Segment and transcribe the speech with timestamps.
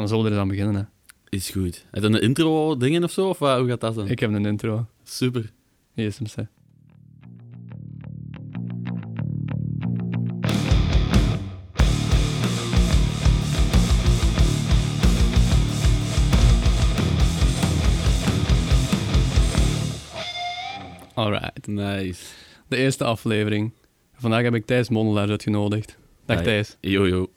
[0.00, 0.74] Dan zullen we er aan beginnen.
[0.74, 0.82] Hè.
[1.28, 1.86] Is goed.
[1.90, 3.28] Heb je een intro dingen of zo?
[3.28, 4.08] Of wat- hoe gaat dat dan?
[4.08, 4.86] Ik heb een intro.
[5.02, 5.52] Super.
[5.94, 6.46] Hier is hem, zeg.
[21.14, 21.66] Alright.
[21.66, 22.22] Nice.
[22.68, 23.72] De eerste aflevering.
[24.14, 25.98] Vandaag heb ik Thijs Mondelaars uitgenodigd.
[26.24, 26.44] Dag Hi.
[26.44, 26.76] Thijs.
[26.80, 27.30] Yo, yo.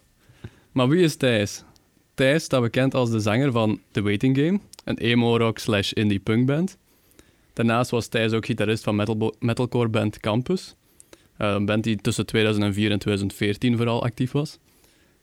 [0.71, 1.63] Maar wie is Thijs?
[2.13, 6.45] Thijs staat bekend als de zanger van The Waiting Game, een emo-rock slash indie punk
[6.45, 6.77] band.
[7.53, 8.95] Daarnaast was Thijs ook gitarist van
[9.39, 10.75] metalcore band Campus,
[11.37, 14.59] eh, een band die tussen 2004 en 2014 vooral actief was.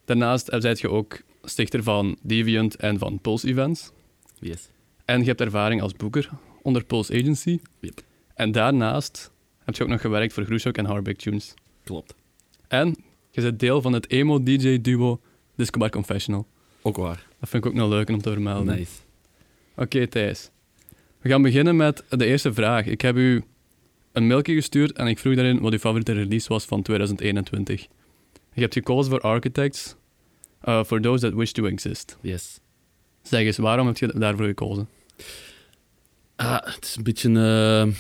[0.05, 3.91] Daarnaast zijt je ook stichter van Deviant en van Pulse Events.
[4.39, 4.69] Yes.
[5.05, 6.31] En je hebt ervaring als boeker
[6.63, 7.59] onder Pulse Agency.
[7.81, 8.01] Yep.
[8.35, 9.31] En daarnaast
[9.65, 11.55] heb je ook nog gewerkt voor Groeshok en Hardback Tunes.
[11.85, 12.15] Klopt.
[12.69, 12.97] En
[13.31, 15.21] je bent deel van het emo-DJ-duo
[15.57, 16.47] Disco Bar Confessional.
[16.83, 17.27] Ook waar.
[17.41, 18.77] Dat vind ik ook nog leuk om te vermelden.
[18.77, 18.93] Nice.
[19.77, 20.51] Oké, Thijs.
[21.21, 22.87] We gaan beginnen met de eerste vraag.
[22.87, 23.45] Ik heb u
[24.13, 27.87] een mailje gestuurd en ik vroeg daarin wat uw favoriete release was van 2021.
[28.55, 29.95] Je hebt gekozen voor Architects,
[30.65, 32.19] uh, For Those That Wish To Exist.
[32.21, 32.61] Yes.
[33.23, 34.89] Zeg eens, waarom heb je daarvoor gekozen?
[36.37, 37.29] Ah, het is een beetje...
[37.33, 37.93] eh,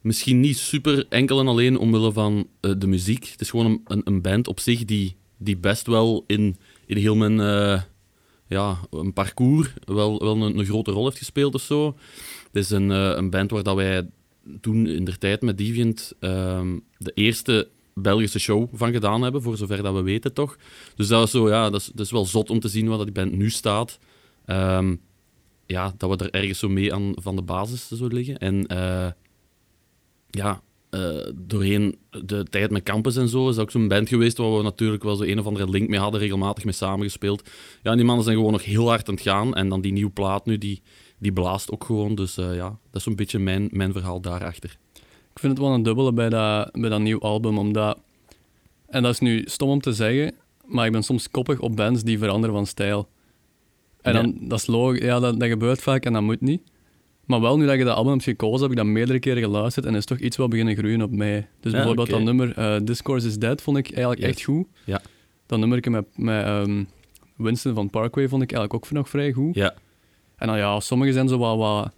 [0.00, 3.28] misschien niet super enkel en alleen omwille van eh, de muziek.
[3.28, 6.56] Het is gewoon een, een, een band op zich die, die best wel in,
[6.86, 7.82] in heel mijn eh,
[8.46, 11.96] ja, een parcours wel, wel een, een grote rol heeft gespeeld of zo.
[12.52, 14.08] Het is een, eh, een band waar dat wij
[14.60, 19.56] toen in de tijd met Deviant ehm, de eerste Belgische show van gedaan hebben, voor
[19.56, 20.56] zover dat we weten toch.
[20.94, 22.96] Dus dat is, zo, ja, dat is, dat is wel zot om te zien waar
[22.96, 23.98] dat die band nu staat.
[24.44, 24.96] Ehm,
[25.66, 28.38] ja, dat we er ergens zo mee aan van de basis zo liggen.
[28.38, 29.10] En eh,
[30.30, 30.62] ja,
[30.96, 34.56] eh, doorheen de tijd met campus en zo is dat ook zo'n band geweest waar
[34.56, 37.48] we natuurlijk wel zo een of andere link mee hadden, regelmatig mee samengespeeld.
[37.82, 39.54] Ja, en die mannen zijn gewoon nog heel hard aan het gaan.
[39.54, 40.82] En dan die nieuwe plaat nu, die,
[41.18, 42.14] die blaast ook gewoon.
[42.14, 44.76] Dus eh, ja, dat is zo'n beetje mijn, mijn verhaal daarachter.
[45.32, 47.98] Ik vind het wel een dubbele bij dat, bij dat nieuw album, omdat...
[48.86, 50.34] En dat is nu stom om te zeggen,
[50.64, 53.08] maar ik ben soms koppig op bands die veranderen van stijl.
[54.02, 54.22] En Ja.
[54.22, 56.62] dan, dat is logisch, ja, dat, dat gebeurt vaak en dat moet niet.
[57.26, 59.86] Maar wel, nu dat je dat album hebt gekozen, heb ik dat meerdere keren geluisterd
[59.86, 61.48] en is toch iets wel beginnen groeien op mij.
[61.60, 64.30] Dus Ja, bijvoorbeeld dat nummer eh, Discourse is Dead vond ik eigenlijk Yes.
[64.30, 64.66] echt goed.
[64.84, 65.00] Ja.
[65.46, 66.84] Dat nummer met, met ehm,
[67.36, 69.54] Winston van Parkway vond ik eigenlijk ook nog vrij goed.
[69.54, 69.74] Ja,
[70.36, 71.92] En dan ja, sommige zijn zo wat, wat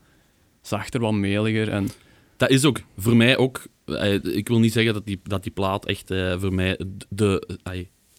[0.62, 1.68] zachter, wat meliger.
[1.68, 1.88] En
[2.36, 3.62] dat is ook voor mij ook.
[3.84, 7.48] eh, Ik wil niet zeggen dat die, dat die plaat echt eh, voor mij de,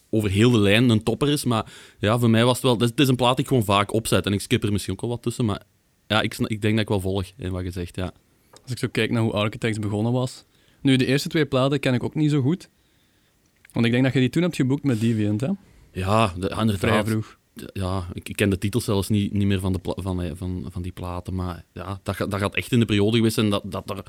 [0.10, 1.44] over heel de lijn een topper is.
[1.44, 2.78] Maar ja, voor mij was het wel.
[2.80, 4.26] Het is een plaat die ik gewoon vaak opzet.
[4.26, 5.46] En ik skip er misschien ook wel wat tussen.
[5.46, 5.62] Maar
[6.10, 7.96] ja, ik, ik denk dat ik wel volg in wat je zegt.
[7.96, 8.12] Ja.
[8.62, 10.46] Als ik zo kijk naar hoe Architects begonnen was.
[10.82, 12.70] Nu, de eerste twee platen ken ik ook niet zo goed.
[13.72, 15.50] Want ik denk dat je die toen hebt geboekt met Deviant, hè?
[15.92, 17.08] Ja, de, Vrij inderdaad.
[17.08, 17.38] vroeg.
[17.74, 20.66] Ja, ik, ik ken de titels zelfs niet, niet meer van, de van, eh, van,
[20.72, 21.36] van die platen.
[21.36, 24.04] Maar ja, dat, dat gaat echt in de periode geweest zijn dat, dat, er,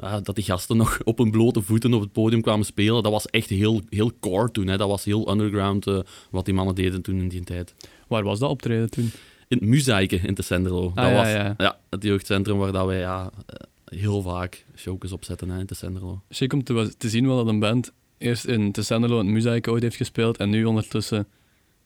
[0.00, 3.02] ja, dat die gasten nog op hun blote voeten op het podium kwamen spelen.
[3.02, 4.66] Dat was echt heel, heel core toen.
[4.66, 4.76] Hè.
[4.76, 5.98] Dat was heel underground eh,
[6.30, 7.74] wat die mannen deden toen in die tijd.
[8.08, 9.10] Waar was dat optreden toen?
[9.48, 10.92] In het Muzaike in Tessenderlo.
[10.94, 11.78] dat Ah, ja, was ja.
[11.90, 13.56] het jeugdcentrum waar dat wij ja, eh,
[13.98, 16.22] heel vaak showjes opzetten hè, in Tessenderlo.
[16.28, 19.82] Chic om te, te zien wel dat een band eerst in Tessenderlo en Muzaik ooit
[19.82, 21.26] heeft gespeeld en nu ondertussen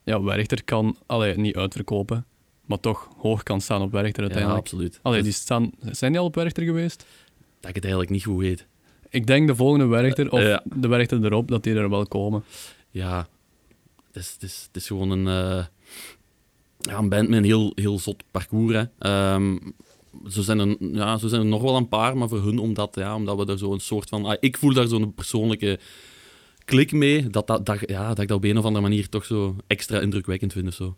[0.04, 2.26] ja, Werchter kan, allee, niet uitverkopen,
[2.66, 4.60] maar toch hoog kan staan op Werchter Ja, uiteindelijk.
[4.66, 4.98] absoluut.
[5.02, 7.04] allee, Dus die staan, zijn die al op Werchter geweest?
[7.60, 8.66] Dat ik het eigenlijk niet goed weet.
[9.10, 10.62] Ik denk de volgende Werchter, of Eh, ja.
[10.64, 12.44] de Werchter erop, dat die er wel komen.
[12.90, 13.28] Ja,
[14.06, 15.64] het is, het is, het is gewoon een, eh,
[16.80, 18.74] ja, een band met een heel, heel zot parcours.
[18.74, 18.84] Hè.
[18.98, 19.56] Ehm,
[20.28, 22.94] zo, zijn er, ja, zo zijn er nog wel een paar, maar voor hun, omdat,
[22.94, 24.24] ja, omdat we daar zo een soort van...
[24.24, 25.78] ah, ik voel daar zo'n persoonlijke
[26.64, 29.24] klik mee, dat, dat, dat, ja, dat ik dat op een of andere manier toch
[29.24, 30.96] zo extra indrukwekkend vind of zo.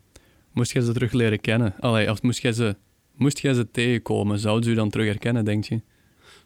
[0.52, 1.74] Moest jij ze terug leren kennen?
[1.80, 2.76] Allee, of moest jij ze,
[3.16, 4.38] moest jij ze tegenkomen?
[4.38, 5.80] Zouden ze je dan terug herkennen, denk je?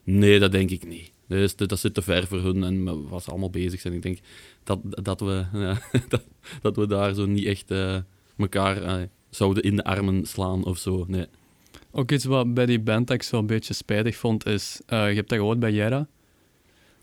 [0.03, 1.11] Nee, dat denk ik niet.
[1.27, 3.93] Dat, is, dat zit te ver voor hun en wat ze allemaal bezig zijn.
[3.93, 4.19] Ik denk
[4.63, 6.23] dat, dat, we, ja, dat,
[6.61, 7.97] dat we daar zo niet echt eh
[8.37, 9.07] elkaar eh,
[9.37, 11.05] zouden in de armen slaan of zo.
[11.07, 11.25] Nee.
[11.91, 14.81] Ook iets wat bij die band dat ik zo een beetje spijtig vond, is...
[14.85, 16.07] eh, je hebt dat gehoord bij Jera.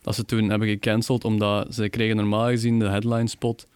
[0.02, 3.66] Dat ze toen hebben gecanceld, omdat ze kregen normaal gezien de headline spot.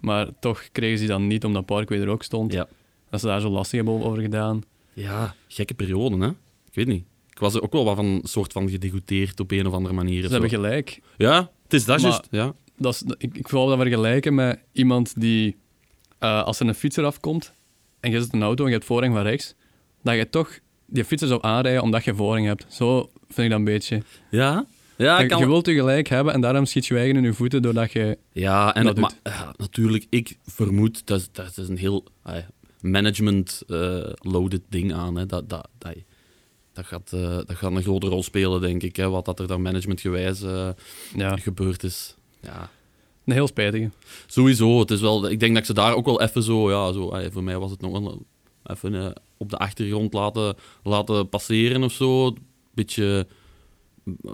[0.00, 2.52] Maar toch kregen ze die dan niet, omdat Parkway er ook stond.
[2.52, 2.68] Ja.
[3.10, 4.62] Dat ze daar zo lastig hebben over gedaan.
[4.92, 6.28] ja, gekke periode, hè?
[6.66, 7.04] Ik weet niet.
[7.30, 9.94] Ik was er ook wel wat van een soort van gedegoteerd op een of andere
[9.94, 10.20] manier.
[10.20, 10.56] Ze of hebben zo.
[10.56, 11.00] gelijk.
[11.16, 12.26] Ja, het is dat juist.
[12.30, 12.54] Ja.
[12.76, 15.56] Dat is, ik, ik wil dat vergelijken met iemand die...
[16.18, 17.52] eh, als er een fietser afkomt
[18.00, 19.54] en je zit in een auto en je hebt voorrang van rechts,
[20.02, 22.66] dat je toch die fietser zou aanrijden omdat je voorrang hebt.
[22.68, 24.02] Zo vind ik dat een beetje.
[24.30, 24.66] Ja?
[24.96, 25.38] Ja, je, kan...
[25.38, 28.18] je wilt je gelijk hebben en daarom schiet je eigen in je voeten doordat je...
[28.32, 29.20] ja en dat het, doet.
[29.22, 32.04] maar, ja, natuurlijk, ik vermoed, dat dat is een heel...
[32.22, 32.36] ah,
[32.80, 35.16] management-loaded ding aan.
[35.16, 35.26] Hè.
[35.26, 35.94] Dat, dat, dat,
[36.72, 38.96] dat, gaat, eh, dat gaat een grote rol spelen, denk ik.
[38.96, 40.68] Hè, wat dat er dan managementgewijs eh
[41.16, 42.16] Ja, gebeurd is.
[42.40, 42.70] Ja.
[43.24, 43.90] Een heel spijtige.
[44.26, 46.92] Sowieso, het is wel, ik denk dat ik ze daar ook wel even zo, ja,
[46.92, 48.22] zo eh, voor mij was het nog wel
[48.64, 52.34] even eh, op de achtergrond laten, laten passeren of zo.
[52.74, 53.26] Beetje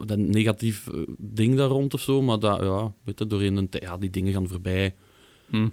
[0.07, 3.69] dat negatief eh, ding daar rond of zo, maar dat, ja, weet je, doorheen een,
[3.71, 4.95] ja, die dingen gaan voorbij.
[5.51, 5.69] Hm.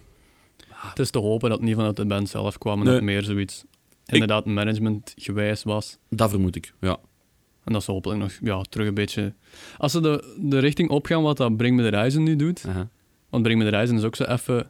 [0.70, 2.94] Het is te hopen dat het niet vanuit de band zelf kwam en Nee.
[2.94, 3.64] dat meer zoiets
[4.06, 5.98] inderdaad managementgewijs was.
[6.10, 6.98] Dat vermoed ik, ja.
[7.64, 9.34] En dat ze hopelijk nog ja, terug een beetje...
[9.78, 12.64] Als ze de, de richting opgaan wat dat Bring Me The Horizon nu doet.
[13.34, 14.70] Want Bring Me The Horizon is ook zo even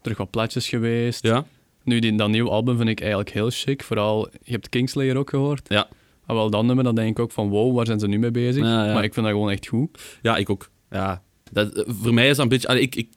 [0.00, 1.22] terug wat platjes geweest.
[1.22, 1.44] Ja?
[1.84, 3.82] Nu, die, dat nieuwe album vind ik eigenlijk heel chic.
[3.82, 5.68] Vooral, je hebt Kingslayer ook gehoord.
[5.68, 5.88] Ja.
[6.26, 8.30] En wel dat nummer, dan denk ik ook van wow, waar zijn ze nu mee
[8.30, 8.64] bezig?
[8.64, 8.94] Ja, ja.
[8.94, 10.18] Maar ik vind dat gewoon echt goed.
[10.22, 10.70] Ja, ik ook.
[10.90, 11.22] Ja.
[11.52, 12.68] Dat, eh, voor mij is dat een beetje...
[12.68, 13.08] allee, ik, ik,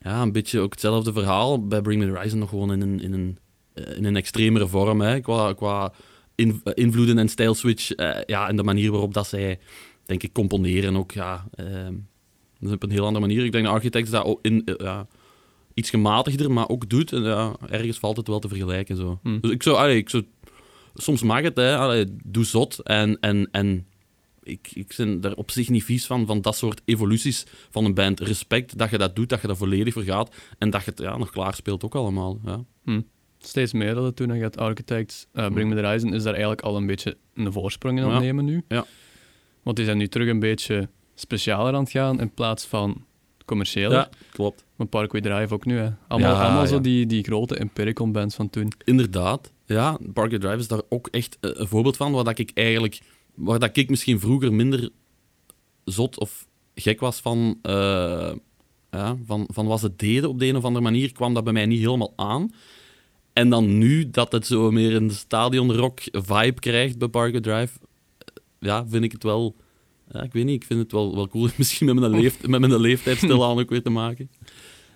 [0.00, 1.66] ja, een beetje ook hetzelfde verhaal.
[1.66, 3.38] Bij Bring Me The Horizon nog gewoon in een, in een,
[3.74, 5.00] eh, in een extremere vorm.
[5.00, 5.92] Hè, qua qua
[6.34, 7.90] in, eh, invloeden en stijlswitch.
[7.90, 9.58] eh ja, en de manier waarop dat zij,
[10.04, 11.12] denk ik, componeren ook.
[11.12, 11.94] Ja, ehm,
[12.64, 13.44] dat is op een heel andere manier.
[13.44, 15.06] Ik denk dat Architects dat ook in, eh, ja,
[15.74, 17.12] iets gematigder, maar ook doet.
[17.12, 18.96] En ja, ergens valt het wel te vergelijken.
[18.96, 19.18] Zo.
[19.22, 19.40] Hm.
[19.40, 19.76] Dus ik zou...
[19.76, 20.24] allee, ik zou
[20.94, 21.76] soms mag het, hè.
[21.76, 22.78] Allee, doe zot.
[22.78, 23.86] En, en, en
[24.42, 27.94] ik, ik ben daar op zich niet vies van, van dat soort evoluties van een
[27.94, 28.20] band.
[28.20, 30.34] Respect dat je dat doet, dat je daar volledig voor gaat.
[30.58, 32.40] En dat je het ja, nog klaar speelt ook allemaal.
[32.44, 32.64] Ja.
[32.84, 33.00] Hm.
[33.38, 36.62] Steeds meer dat het toen gaat Architects, eh, Bring Me The Horizon, is daar eigenlijk
[36.62, 38.14] al een beetje een voorsprong in Ja.
[38.14, 38.64] opnemen nu.
[38.68, 38.86] Ja.
[39.62, 43.04] Want die zijn nu terug een beetje specialer aan het gaan in plaats van
[43.44, 43.92] commerciëler.
[43.92, 44.64] ja, klopt.
[44.76, 45.90] Maar Parkway Drive ook nu, hè.
[46.08, 48.72] Allemaal, Ja, allemaal zo die, die grote Empiricon bands van toen.
[48.84, 49.52] Inderdaad.
[49.66, 53.00] Ja, Parkway Drive is daar ook echt eh, een voorbeeld van, waar dat ik eigenlijk...
[53.34, 54.90] Waar dat ik misschien vroeger minder
[55.84, 57.58] zot of gek was van...
[57.62, 58.32] eh,
[58.90, 61.52] ja, van, van wat ze deden op de een of andere manier, kwam dat bij
[61.52, 62.50] mij niet helemaal aan.
[63.32, 67.78] En dan nu dat het zo meer een stadionrock vibe krijgt bij Parkway Drive,
[68.18, 69.56] eh, ja, vind ik het wel...
[70.10, 71.48] Ja, ik weet niet, ik vind het wel, wel cool.
[71.56, 74.30] Misschien met mijn, leeft, met mijn leeftijd stilaan ook weer te maken.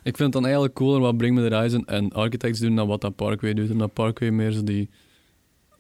[0.03, 2.89] Ik vind het dan eigenlijk cooler wat Bring Me The Horizon en Architects doen dan
[2.89, 3.71] wat dat Parkway doet.
[3.71, 4.89] Omdat Parkway meer zo die...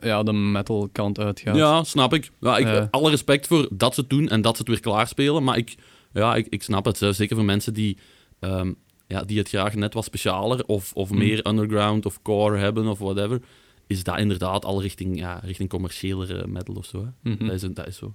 [0.00, 1.56] Ja, de metal kant uitgaat.
[1.56, 2.30] Ja, snap ik.
[2.40, 2.88] Ja, ik Ja.
[2.90, 5.44] Alle respect voor dat ze het doen en dat ze het weer klaarspelen.
[5.44, 5.74] Maar ik,
[6.12, 6.96] ja, ik, ik snap het.
[7.10, 7.98] Zeker voor mensen die,
[8.40, 8.72] ehm,
[9.06, 11.18] ja, die het graag net wat specialer of, of Hmm.
[11.18, 13.40] meer underground of core hebben of whatever.
[13.86, 17.04] Is dat inderdaad al richting, ja, richting commerciëlere metal of zo.
[17.04, 17.30] Hè.
[17.30, 17.46] Mhm.
[17.46, 18.14] Dat, is, dat is zo.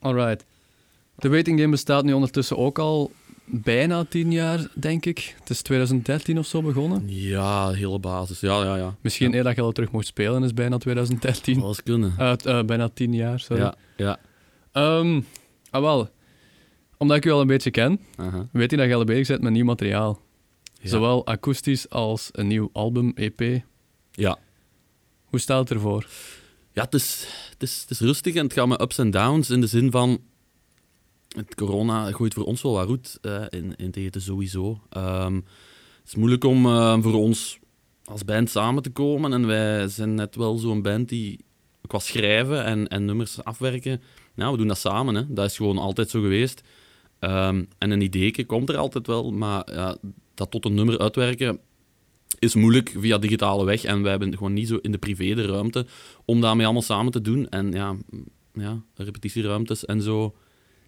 [0.00, 0.44] Alright.
[1.16, 3.12] De waiting game bestaat nu ondertussen ook al
[3.44, 5.34] bijna tien jaar, denk ik.
[5.38, 7.02] Het is 2013 of zo begonnen.
[7.06, 8.40] Ja, hele basis.
[8.40, 8.96] Ja, ja, ja.
[9.00, 11.62] Misschien eer dat je al terug mocht spelen is bijna 2013.
[11.62, 12.14] Alles kunnen.
[12.16, 13.62] Eh, bijna tien jaar, sorry.
[13.62, 14.18] Ja, ja.
[14.72, 15.20] Ehm,
[15.70, 16.08] ah, wel.
[16.96, 18.00] Omdat ik u al een beetje ken,
[18.52, 20.20] weet ik dat je al bezig bent met nieuw materiaal.
[20.80, 20.88] Ja.
[20.88, 23.62] Zowel akoestisch als een nieuw album, EP.
[24.12, 24.38] Ja.
[25.24, 26.06] Hoe staat het ervoor?
[26.78, 29.50] Ja, het is, het, is, het is rustig en het gaat met ups en downs
[29.50, 30.20] in de zin van...
[31.28, 34.80] Het corona gooit voor ons wel wat roet eh, in, in het sowieso.
[34.90, 37.58] Ehm, het is moeilijk om eh, voor ons
[38.04, 39.32] als band samen te komen.
[39.32, 41.44] En wij zijn net wel zo'n band die
[41.86, 44.02] qua schrijven en, en nummers afwerken...
[44.34, 45.14] Nou, we doen dat samen.
[45.14, 45.22] Hè.
[45.28, 46.62] Dat is gewoon altijd zo geweest.
[47.18, 49.96] Ehm, en een ideeke komt er altijd wel, maar ja,
[50.34, 51.60] dat tot een nummer uitwerken
[52.38, 53.84] is moeilijk via digitale weg.
[53.84, 55.86] En wij hebben gewoon niet zo in de privé de ruimte
[56.24, 57.48] om daarmee allemaal samen te doen.
[57.48, 57.96] En ja,
[58.52, 60.34] ja repetitieruimtes en zo,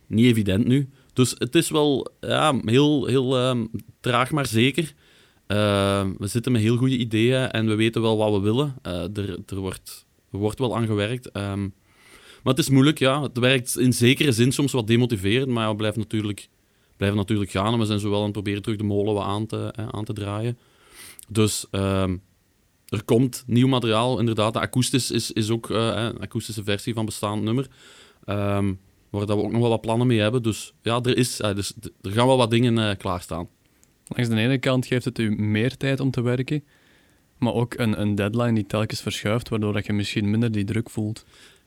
[0.06, 0.88] niet evident nu.
[1.12, 3.66] Dus het is wel ja, heel, heel ehm,
[4.00, 4.94] traag, maar zeker.
[5.47, 8.75] Eh, we zitten met heel goede ideeën en we weten wel wat we willen.
[8.82, 11.30] Eh, er, er, wordt, wordt wel aan gewerkt.
[11.30, 11.61] Ehm,
[12.42, 13.23] maar het is moeilijk, ja.
[13.23, 16.49] Het werkt in zekere zin soms wat demotiverend, maar we blijven natuurlijk,
[16.97, 17.73] blijven natuurlijk gaan.
[17.73, 20.04] En we zijn zo wel aan het proberen terug de molen wat aan te, aan
[20.04, 20.59] te draaien.
[21.32, 22.16] Dus ehm,
[22.88, 24.52] er komt nieuw materiaal, inderdaad.
[24.52, 27.66] De akoestisch is, is ook eh, een akoestische versie van bestaand nummer.
[28.25, 28.72] Ehm,
[29.10, 30.42] waar dat we ook nog wel wat plannen mee hebben.
[30.42, 31.72] Dus ja, er, is, eh, dus,
[32.02, 33.49] er gaan wel wat dingen eh, klaarstaan.
[34.06, 36.64] Langs de ene kant geeft het u meer tijd om te werken,
[37.38, 40.90] maar ook een, een deadline die telkens verschuift, waardoor dat je misschien minder die druk
[40.90, 41.25] voelt.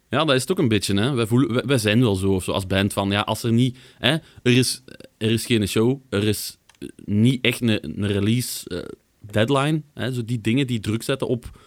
[0.09, 0.93] Ja, dat is het ook een beetje.
[0.93, 1.13] Hè.
[1.13, 3.51] Wij, voelen, wij, wij zijn wel zo, of zo als band van, ja, als er
[3.51, 3.77] niet...
[3.97, 4.11] Hè,
[4.43, 4.83] er, is,
[5.17, 6.57] er is geen show, er is
[7.05, 8.87] niet echt een, een release
[9.33, 9.81] deadline.
[9.93, 11.59] Hè, zo die dingen die druk zetten op,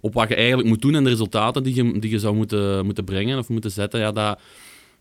[0.00, 2.84] op wat je eigenlijk moet doen en de resultaten die je, die je zou moeten,
[2.84, 4.40] moeten brengen of moeten zetten, ja, dat,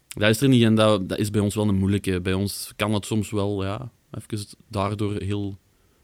[0.08, 0.64] dat is er niet.
[0.64, 2.22] En dat, dat is bij ons wel een moeilijke.
[2.22, 5.58] Bij ons kan het soms wel, ja, even daardoor heel,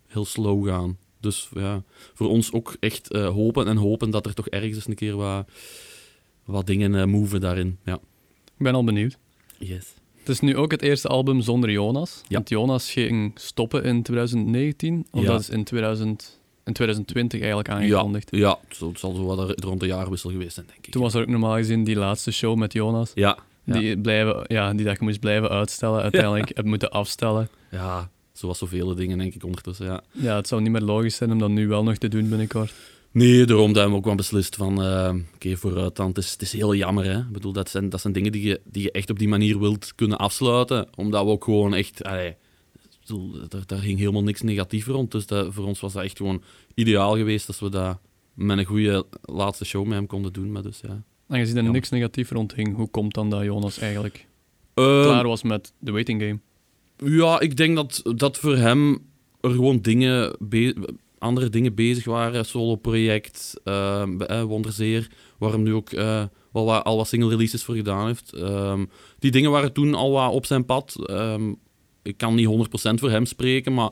[0.07, 0.97] heel slow gaan.
[1.19, 1.83] Dus ja,
[2.13, 5.15] voor ons ook echt eh, hopen en hopen dat er toch ergens eens een keer
[5.15, 5.49] wat
[6.47, 7.77] wat dingen eh moven daarin.
[7.83, 7.93] Ja.
[8.45, 9.17] Ik ben al benieuwd.
[9.57, 9.93] Yes.
[10.27, 12.21] Het is nu ook het eerste album zonder Jonas.
[12.27, 12.35] Ja.
[12.35, 15.27] Want Jonas ging stoppen in 2019, of Ja.
[15.27, 16.39] dat is in 2000...
[16.65, 18.27] in 2020 eigenlijk aangekondigd.
[18.31, 20.91] Ja, ja het zal- het zo wat rond de jaarwissel geweest zijn, denk ik.
[20.91, 23.11] Toen was er ook normaal gezien die laatste show met Jonas.
[23.15, 23.73] Ja, ja.
[23.73, 26.01] Die, blijven, ja, die dat je moest blijven uitstellen.
[26.01, 27.49] Uiteindelijk heb moeten afstellen.
[27.71, 30.01] ja, zoals zoveel dingen, denk ik, ondertussen, ja.
[30.11, 32.73] Ja, het zou niet meer logisch zijn om dat nu wel nog te doen binnenkort.
[33.17, 36.07] Nee, daarom hebben we ook wel beslist van, eh, oké, vooruit dan.
[36.07, 37.17] Het is, het is heel jammer, hè.
[37.19, 39.59] Ik bedoel, dat zijn, dat zijn dingen die je, die je echt op die manier
[39.59, 40.87] wilt kunnen afsluiten.
[40.95, 42.03] Omdat we ook gewoon echt...
[42.03, 45.11] allee, ik bedoel, daar, daar ging helemaal niks negatief rond.
[45.11, 46.41] Dus dat, voor ons was dat echt gewoon
[46.73, 47.97] ideaal geweest als we dat
[48.33, 50.51] met een goede laatste show met hem konden doen.
[50.51, 51.03] Maar dus, ja.
[51.27, 51.71] Aangezien er Ja.
[51.71, 54.27] niks negatief rondhing, hoe komt dan dat Jonas eigenlijk
[54.73, 56.39] Ehm, klaar was met de waiting game?
[57.11, 58.97] Ja, ik denk dat, dat voor hem
[59.41, 62.45] er gewoon dingen be- andere dingen bezig waren.
[62.45, 65.07] Solo-project, ehm, eh, Wonderzeer,
[65.37, 68.33] waar hem nu ook eh, wel wat, al wat single releases voor gedaan heeft.
[68.33, 68.85] Ehm,
[69.19, 71.05] die dingen waren toen al wat op zijn pad.
[71.09, 71.53] Ehm,
[72.03, 73.91] ik kan niet 100% voor hem spreken, maar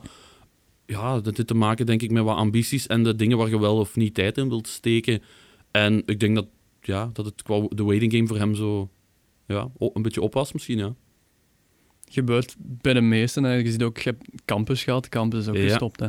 [0.86, 3.60] ja, dat heeft te maken denk ik met wat ambities en de dingen waar je
[3.60, 5.22] wel of niet tijd in wilt steken.
[5.70, 6.46] En ik denk dat,
[6.80, 8.90] ja, dat het qua de waiting game voor hem zo
[9.46, 10.94] ja, een beetje op was misschien, ja.
[12.10, 13.64] Gebeurt bij de meesten.
[13.64, 15.08] Je ziet ook, je hebt campus gehad.
[15.08, 15.68] Campus is ook Ja.
[15.68, 16.00] gestopt.
[16.00, 16.06] Hè.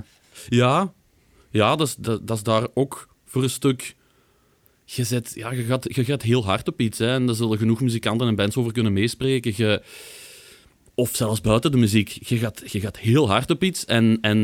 [0.47, 0.93] Ja,
[1.57, 3.95] ja dat, is, dat, dat is daar ook voor een stuk.
[4.85, 6.97] Je, zet, ja, je, gaat, je gaat heel hard op iets.
[6.97, 9.81] Hè, en daar zullen genoeg muzikanten en bands over kunnen meespreken.
[10.95, 12.09] Of zelfs buiten de muziek.
[12.09, 13.85] Je gaat, je gaat heel hard op iets.
[13.85, 14.37] En, en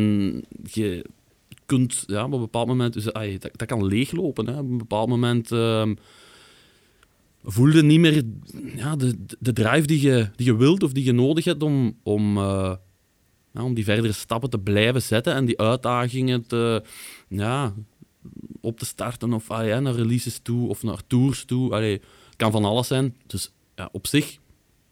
[0.64, 1.06] je
[1.66, 2.94] kunt ja, op een bepaald moment.
[2.94, 4.48] Dus, dat, kan leeglopen.
[4.48, 4.54] Hè.
[4.54, 5.52] Op een bepaald moment.
[5.52, 5.94] ehm
[7.44, 8.24] voel je niet meer
[8.76, 11.98] ja, de, de drive die je, die je wilt of die je nodig hebt om,
[12.04, 12.74] om, eh,
[13.54, 16.84] ja, om die verdere stappen te blijven zetten en die uitdagingen te,
[17.28, 17.74] ja,
[18.62, 21.72] op te starten of ah, ja, naar releases toe of naar tours toe.
[21.72, 22.02] Allee,
[22.36, 23.16] kan van alles zijn.
[23.28, 24.38] Dus ja, op zich,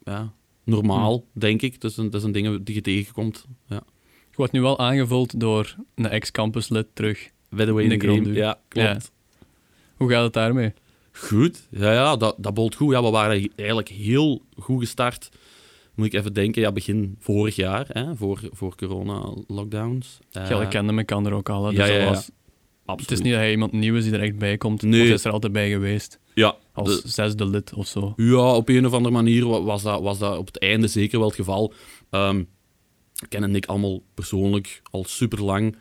[0.03, 1.75] ja, normaal, denk ik.
[1.79, 3.45] Zijn, dat zijn dingen die je tegenkomt.
[3.67, 3.83] Ja.
[4.29, 7.29] Je wordt nu wel aangevuld door een ex-campus lid terug.
[7.49, 8.23] Bij de waiting Nick game.
[8.23, 8.39] Rondu.
[8.39, 8.87] Ja, klopt.
[8.87, 8.99] Ja.
[9.97, 10.73] Hoe gaat het daarmee?
[11.11, 12.91] Goed, ja, ja dat, dat bolt goed.
[12.91, 15.29] Ja, we waren eigenlijk heel goed gestart.
[15.95, 20.19] Moet ik even denken, ja, begin vorig jaar, hè, voor, voor corona-lockdowns.
[20.37, 21.65] Uh, Jij kende elkaar ook al.
[21.65, 22.09] hè, Dus ja, ja, dat ja.
[22.13, 22.29] was-
[22.85, 23.09] absoluut.
[23.09, 24.81] het is niet dat hij iemand nieuw is die er echt bij komt.
[24.81, 25.01] Nee.
[25.07, 26.19] Of is er altijd bij geweest.
[26.33, 28.13] Ja, Als de- zesde lid of zo.
[28.15, 31.17] Ja, op een of andere manier wa- was dat, was dat op het einde zeker
[31.19, 31.73] wel het geval.
[32.09, 32.39] Ehm
[33.21, 35.75] ik ken Nick allemaal persoonlijk al super lang.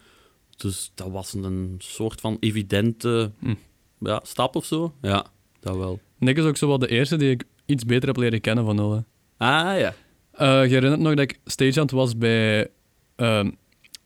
[0.57, 3.55] Dus dat was een soort van evidente Hm.
[4.00, 4.95] ja, stap of zo.
[5.02, 5.26] Ja,
[5.61, 6.00] dat wel.
[6.19, 8.76] Nick is ook zo wel de eerste die ik iets beter heb leren kennen van
[8.76, 9.05] nul.
[9.40, 9.94] Ah ja.
[10.32, 12.68] Eh, je herinnert nog dat ik stagehand was bij
[13.16, 13.50] ehm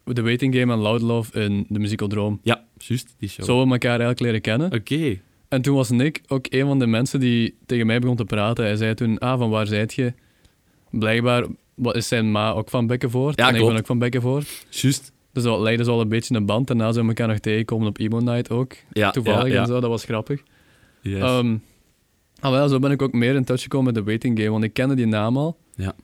[0.04, 2.40] de waiting game en Loud Love in de Muziekeldroom.
[2.42, 3.44] Ja, juist, die show.
[3.44, 4.72] Zo we elkaar eigenlijk leren kennen.
[4.72, 5.20] Oké.
[5.48, 8.64] En toen was Nick ook een van de mensen die tegen mij begon te praten.
[8.64, 10.12] Hij zei toen, ah, van waar zijt je?
[10.90, 13.38] Blijkbaar wat is zijn ma ook van Bekkenvoort.
[13.38, 14.66] Ja, en ik ben ook van Bekkenvoort.
[14.70, 15.12] Juist.
[15.32, 16.66] Dus dat leidde zo al een beetje een band.
[16.66, 18.74] Daarna zijn we elkaar nog tegenkomen op Emo Night ook.
[18.92, 19.60] Ja, Toevallig ja, ja.
[19.60, 20.42] en zo, dat was grappig.
[21.00, 21.20] Yes.
[21.20, 21.56] Ehm,
[22.44, 24.64] ah, wel, zo ben ik ook meer in touch gekomen met de waiting game, want
[24.64, 25.58] ik kende die naam al.
[25.74, 25.94] Ja.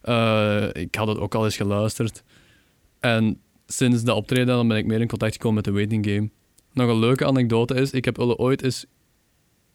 [0.00, 2.22] Eh, ik had het ook al eens geluisterd.
[3.00, 6.30] En sinds dat optreden dan ben ik meer in contact gekomen met de waiting game.
[6.72, 8.86] Nog een leuke anekdote is, ik heb Ulle ooit eens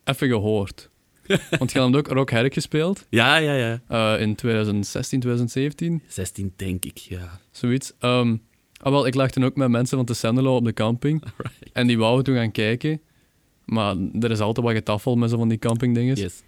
[0.04, 0.90] even gehoord.
[1.60, 3.82] want je had hem ook Rock Herk gespeeld ja, ja, ja.
[3.88, 7.40] eh, in 2016, 2017, 16 denk ik, ja.
[7.52, 7.94] zoiets.
[8.00, 8.36] Ehm,
[8.78, 11.24] ah, wel, ik lag toen ook met mensen van de Sendelo op de camping.
[11.74, 13.02] En die wouden toen gaan kijken.
[13.68, 16.20] Maar er is altijd wat getaffel met zo van die campingdinges.
[16.20, 16.42] Yes.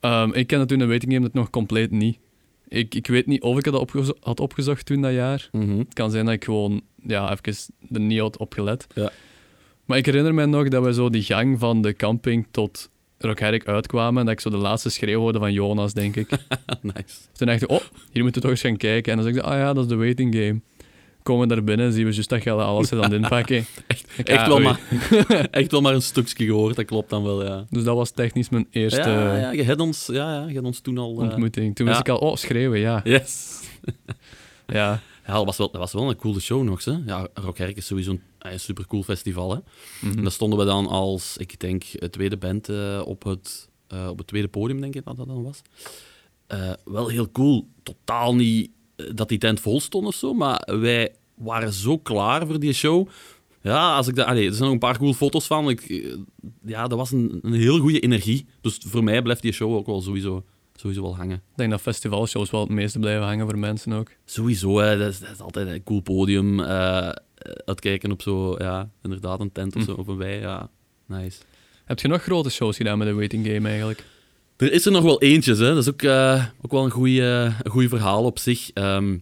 [0.00, 2.18] Ehm, ik kende toen de waiting game het nog compleet niet.
[2.68, 5.48] Ik, ik weet niet of ik het opgezo- had opgezocht toen dat jaar.
[5.52, 5.78] Mhm.
[5.78, 7.54] Het kan zijn dat ik gewoon ja, even
[7.92, 8.86] er niet had opgelet.
[8.94, 9.10] Ja.
[9.84, 13.66] Maar ik herinner me nog dat we zo die gang van de camping tot Rockherk
[13.66, 14.20] uitkwamen.
[14.20, 16.28] En dat ik zo de laatste schreeuw hoorde van Jonas, denk ik.
[16.82, 17.16] nice.
[17.32, 17.80] toen dacht ik, oh,
[18.12, 19.12] hier moeten we toch eens gaan kijken.
[19.12, 20.60] En dan zeg ik, ah ja, dat is de waiting game.
[21.22, 23.56] Komen we daar binnen, zien we juist dat Gelle alles aan het inpakken.
[23.86, 24.80] Echt, Ik, echt, ah, wel maar,
[25.50, 27.66] echt wel maar een stukje gehoord, dat klopt dan wel, ja.
[27.70, 30.66] Dus dat was technisch mijn eerste ja, ja, je hebt ons, ja, ja, je hebt
[30.66, 31.12] ons toen al...
[31.12, 31.74] eh, ontmoeting.
[31.74, 31.92] Toen ja.
[31.92, 33.00] wist ik al, oh, schreeuwen, ja.
[33.04, 33.60] Yes.
[34.66, 35.00] ja.
[35.26, 36.84] Ja, dat was, wel, dat was wel een coole show nog.
[36.84, 36.94] Hè?
[37.06, 39.50] Ja, Rockherk is sowieso een, een supercool festival.
[39.50, 39.58] Hè?
[40.00, 40.16] Mhm.
[40.16, 44.08] En daar stonden we dan als, ik denk, het tweede band eh, op, het, eh,
[44.08, 45.62] op het tweede podium, denk ik dat dat dan was.
[46.46, 47.68] Eh, wel heel cool.
[47.82, 48.72] Totaal niet eh,
[49.14, 53.08] dat die tent vol stond of zo, maar wij waren zo klaar voor die show.
[53.62, 55.68] Ja, als ik dat, allee, er zijn nog een paar cool foto's van.
[55.68, 56.16] Ik, eh,
[56.64, 58.46] ja, dat was een, een heel goede energie.
[58.60, 61.36] Dus voor mij blijft die show ook wel sowieso, sowieso wel hangen.
[61.36, 64.10] Ik denk dat festivalshows wel het meeste blijven hangen voor mensen ook.
[64.24, 66.60] Sowieso, hè, dat, is, dat is altijd een cool podium.
[66.60, 67.10] eh
[67.64, 70.70] uitkijken op zo, ja, inderdaad, een tent of zo, of een wei, ja,
[71.06, 71.38] nice.
[71.84, 74.04] Heb je nog grote shows gedaan met de waiting game eigenlijk?
[74.58, 75.66] Er is er nog wel eentjes, hè.
[75.74, 76.90] dat is ook, eh, ook wel een
[77.64, 78.70] een goeie verhaal op zich.
[78.72, 79.16] Ehm,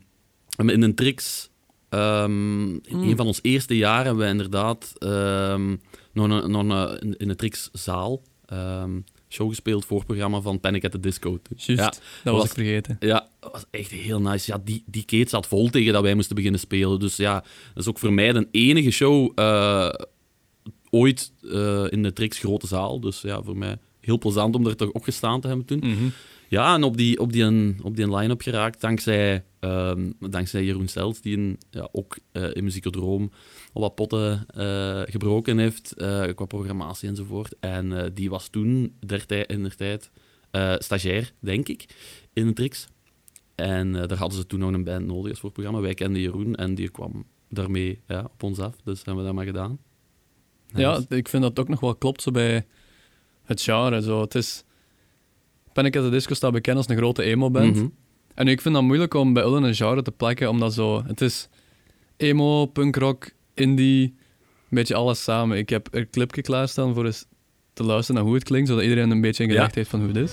[0.57, 1.49] in een Trix,
[1.89, 5.77] Ehm, in een van ons eerste jaren hebben we inderdaad ehm,
[6.13, 8.91] nog, een, nog een, in- de Trix-zaal ehm,
[9.29, 11.39] show gespeeld voor het programma van Panic at the Disco.
[11.57, 12.97] Juist, Ja, dat was, was- ik vergeten.
[13.01, 14.53] Ja, dat was echt heel nice.
[14.53, 16.99] Ja, die, die keet zat vol tegen dat wij moesten beginnen spelen.
[17.01, 17.35] Dus ja,
[17.75, 19.89] dat is ook voor mij de enige show eh,
[20.91, 23.01] ooit eh, in de Trix grote zaal.
[23.01, 25.79] Dus ja, voor mij heel plezant om er toch ook gestaan te hebben toen.
[25.79, 26.09] Mhm.
[26.49, 31.23] Ja, en op die, op die, op die line-up geraakt dankzij, ehm, dankzij Jeroen Stelt,
[31.23, 33.31] die een, ja, ook eh, in Muziekodroom
[33.73, 37.55] al wat potten eh, gebroken heeft eh, qua programmatie enzovoort.
[37.61, 40.11] En die was toen in der tijd
[40.79, 41.85] stagiair, denk ik,
[42.33, 42.87] in de Trix.
[43.55, 45.81] En daar hadden ze toen nog een band nodig als voor het programma.
[45.81, 48.77] Wij kenden Jeroen en die kwam daarmee ja, op ons af.
[48.85, 49.79] Dus hebben we dat maar gedaan.
[50.75, 52.67] Ja, ik vind dat ook nog wel klopt zo bij
[53.47, 54.03] het genre.
[54.03, 54.21] Zo.
[54.21, 54.65] Het is...
[55.73, 57.77] Panic at the Disco staat bekend als een grote emo-band.
[57.77, 57.87] Mhm.
[58.35, 61.03] En ik vind dat moeilijk om bij hun een genre te plakken, omdat zo...
[61.07, 61.49] Het is
[62.17, 64.15] emo, punkrock, indie, een
[64.69, 65.59] beetje alles samen.
[65.59, 67.25] Ik heb een clipje klaarstaan voor eens
[67.73, 69.55] te luisteren naar hoe het klinkt, zodat iedereen een beetje een Ja.
[69.57, 70.33] gedacht heeft van hoe het is.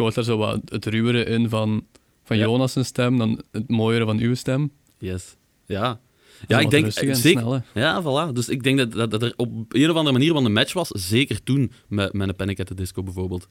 [0.00, 1.86] Je hoort er zo wat het ruwere in van,
[2.24, 2.44] van Ja.
[2.44, 4.70] Jonas' stem dan het mooiere van uw stem.
[4.98, 5.36] Yes.
[5.66, 6.00] Ja.
[6.48, 7.16] Ja, ik denk zeker.
[7.16, 7.62] sneller.
[7.74, 8.32] Ja, voilà.
[8.32, 10.72] Dus ik denk dat, dat, dat er op een of andere manier wel een match
[10.72, 10.88] was.
[10.88, 13.48] Zeker toen met, met een Panic at the Disco bijvoorbeeld.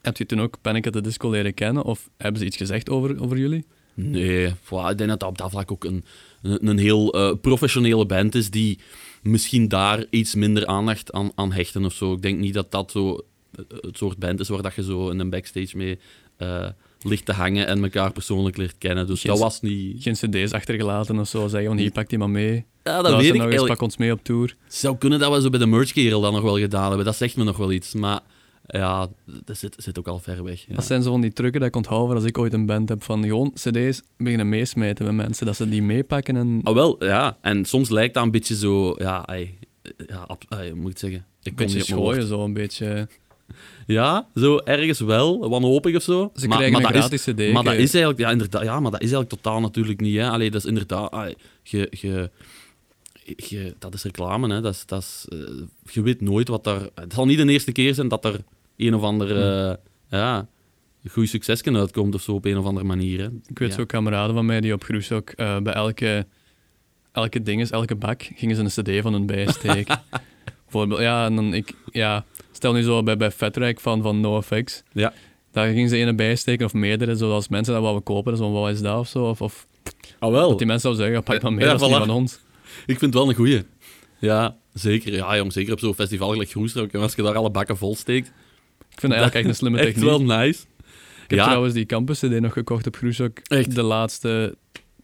[0.00, 1.84] Heb je toen ook Panic at the Disco leren kennen?
[1.84, 3.64] Of hebben ze iets gezegd over, over jullie?
[3.94, 4.90] Nee, voilà.
[4.90, 6.04] ik denk dat dat op dat vlak ook een,
[6.42, 8.78] een, een heel eh, professionele band is die
[9.22, 12.12] misschien daar iets minder aandacht aan, aan hechten of zo.
[12.12, 13.20] Ik denk niet dat dat zo
[13.80, 15.98] het soort band is waar dat je zo in een backstage mee
[16.36, 16.66] eh,
[17.02, 19.06] ligt te hangen en elkaar persoonlijk leert kennen.
[19.06, 20.02] Dus Geen- dat was niet...
[20.02, 21.48] Geen cd's achtergelaten of zo?
[21.48, 22.64] Zeggen van hier, pak die maar mee.
[22.82, 24.56] Ja, dat weet ik nog eens, pak ons mee op tour.
[24.64, 27.04] Het zou kunnen dat we zo bij de merchkerel dan nog wel gedaan hebben.
[27.04, 27.94] Dat zegt me nog wel iets.
[27.94, 28.20] Maar
[28.66, 29.08] ja,
[29.44, 30.64] dat zit, zit ook al ver weg.
[30.68, 30.74] Ja.
[30.74, 33.02] Dat zijn zo van die trucken dat ik onthoud als ik ooit een band heb.
[33.02, 35.46] Van gewoon cd's beginnen meesmijten met mensen.
[35.46, 36.60] Dat ze die meepakken en...
[36.62, 37.38] Ah, wel, ja.
[37.40, 38.94] En soms lijkt dat een beetje zo...
[38.98, 39.58] Ja, ai,
[40.06, 41.26] ja ab- ai, hoe moet ik het zeggen?
[41.42, 43.08] Ik beetje schooien, zo een beetje.
[43.86, 45.48] Ja, zo ergens wel.
[45.48, 46.30] Wanhopig of zo.
[46.34, 47.52] Ze maar, krijgen maar een dat is, gratis cd.
[47.52, 48.18] maar dat is eigenlijk...
[48.18, 50.16] Ja, inderdaad, ja, maar dat is eigenlijk totaal natuurlijk niet.
[50.16, 50.28] Hè.
[50.28, 51.34] Allee, dat is inderdaad...
[51.62, 52.30] je, je,
[53.36, 54.60] je, dat is reclame, hè.
[54.60, 55.38] Dat is, dat is, eh,
[55.92, 56.88] je weet nooit wat daar...
[56.94, 58.40] Het zal niet de eerste keer zijn dat er
[58.76, 59.36] een of ander...
[59.36, 59.74] eh,
[60.10, 60.48] ja,
[61.10, 63.20] goed succes kan uitkomt of zo op een of andere manier.
[63.20, 63.28] Hè.
[63.46, 63.74] Ik weet ja.
[63.74, 66.26] zo kameraden van mij die op Groes ook eh, bij elke,
[67.12, 70.00] elke dinges, elke bak, gingen ze een cd van hun bijsteken.
[70.64, 71.74] Bijvoorbeeld, ja, en dan ik...
[71.90, 74.82] Ja, stel nu zo bij, bij Vetrijk van, van NoFX.
[74.92, 75.12] Ja.
[75.52, 78.36] Daar gingen ze ene bijsteken of meerdere, zoals mensen dat wouden kopen.
[78.36, 79.24] Zo, wat is dat of zo?
[79.24, 79.66] Of, of
[80.18, 80.48] Ah, wel.
[80.48, 82.00] dat die mensen zouden zeggen, pak maar mee, Ja, dat is niet voilà.
[82.00, 82.38] van ons.
[82.86, 83.62] Ik vind het wel een goeie.
[84.18, 85.12] Ja, zeker.
[85.12, 86.92] Ja, jong, zeker op zo'n festival gelijk.
[86.92, 88.32] En als je daar alle bakken vol steekt, Ik
[89.00, 90.04] vind dat eigenlijk echt een slimme echt techniek.
[90.08, 90.60] wel nice.
[91.22, 93.38] Ik heb ja, trouwens die campus CD nog gekocht op Groes ook.
[93.38, 93.74] Echt?
[93.74, 94.56] De laatste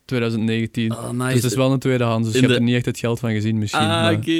[0.04, 0.90] 2019.
[0.92, 1.34] Ah, Dus nice.
[1.34, 3.30] het is wel een tweedehands, dus In je hebt er niet echt het geld van
[3.32, 3.86] gezien misschien.
[3.86, 4.30] Ah, oké.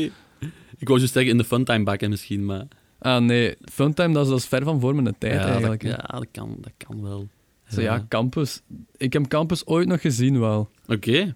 [0.81, 2.67] Ik wou juist zeggen in de funtime bakken misschien, maar...
[2.99, 3.57] Ah, nee.
[3.73, 5.83] Funtime, dat is, dat is ver van voor mijn tijd ja, eigenlijk.
[5.83, 7.29] Dat, ja, dat kan, dat kan wel.
[7.69, 8.61] Zo, ja, campus.
[8.97, 10.69] Ik heb campus ooit nog gezien wel.
[10.87, 11.35] Oké.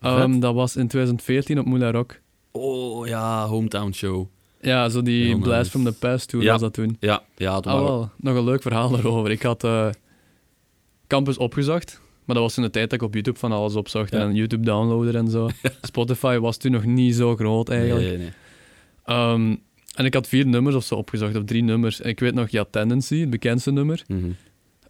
[0.00, 2.20] Ehm, dat was in 2014 op Moulin Rock.
[2.50, 4.26] Oh, ja, hometown show.
[4.60, 5.70] Ja, zo die Heel Blast nice.
[5.70, 6.50] from the Past Ja.
[6.52, 6.96] was dat toen.
[7.00, 8.10] Ja, ja, toen Ah, wel.
[8.16, 9.30] Nog een leuk verhaal daarover.
[9.30, 9.88] Ik had eh,
[11.06, 14.12] campus opgezocht, maar dat was in de tijd dat ik op YouTube van alles opzocht
[14.12, 14.18] Ja.
[14.18, 15.48] en YouTube downloader en zo.
[15.82, 18.06] Spotify was toen nog niet zo groot eigenlijk.
[18.06, 18.30] Nee, nee.
[19.04, 19.56] Ehm,
[19.96, 22.00] en ik had vier nummers of zo opgezocht, of drie nummers.
[22.00, 24.02] En ik weet nog, ja, Tendency, het bekendste nummer.
[24.06, 24.30] Mhm.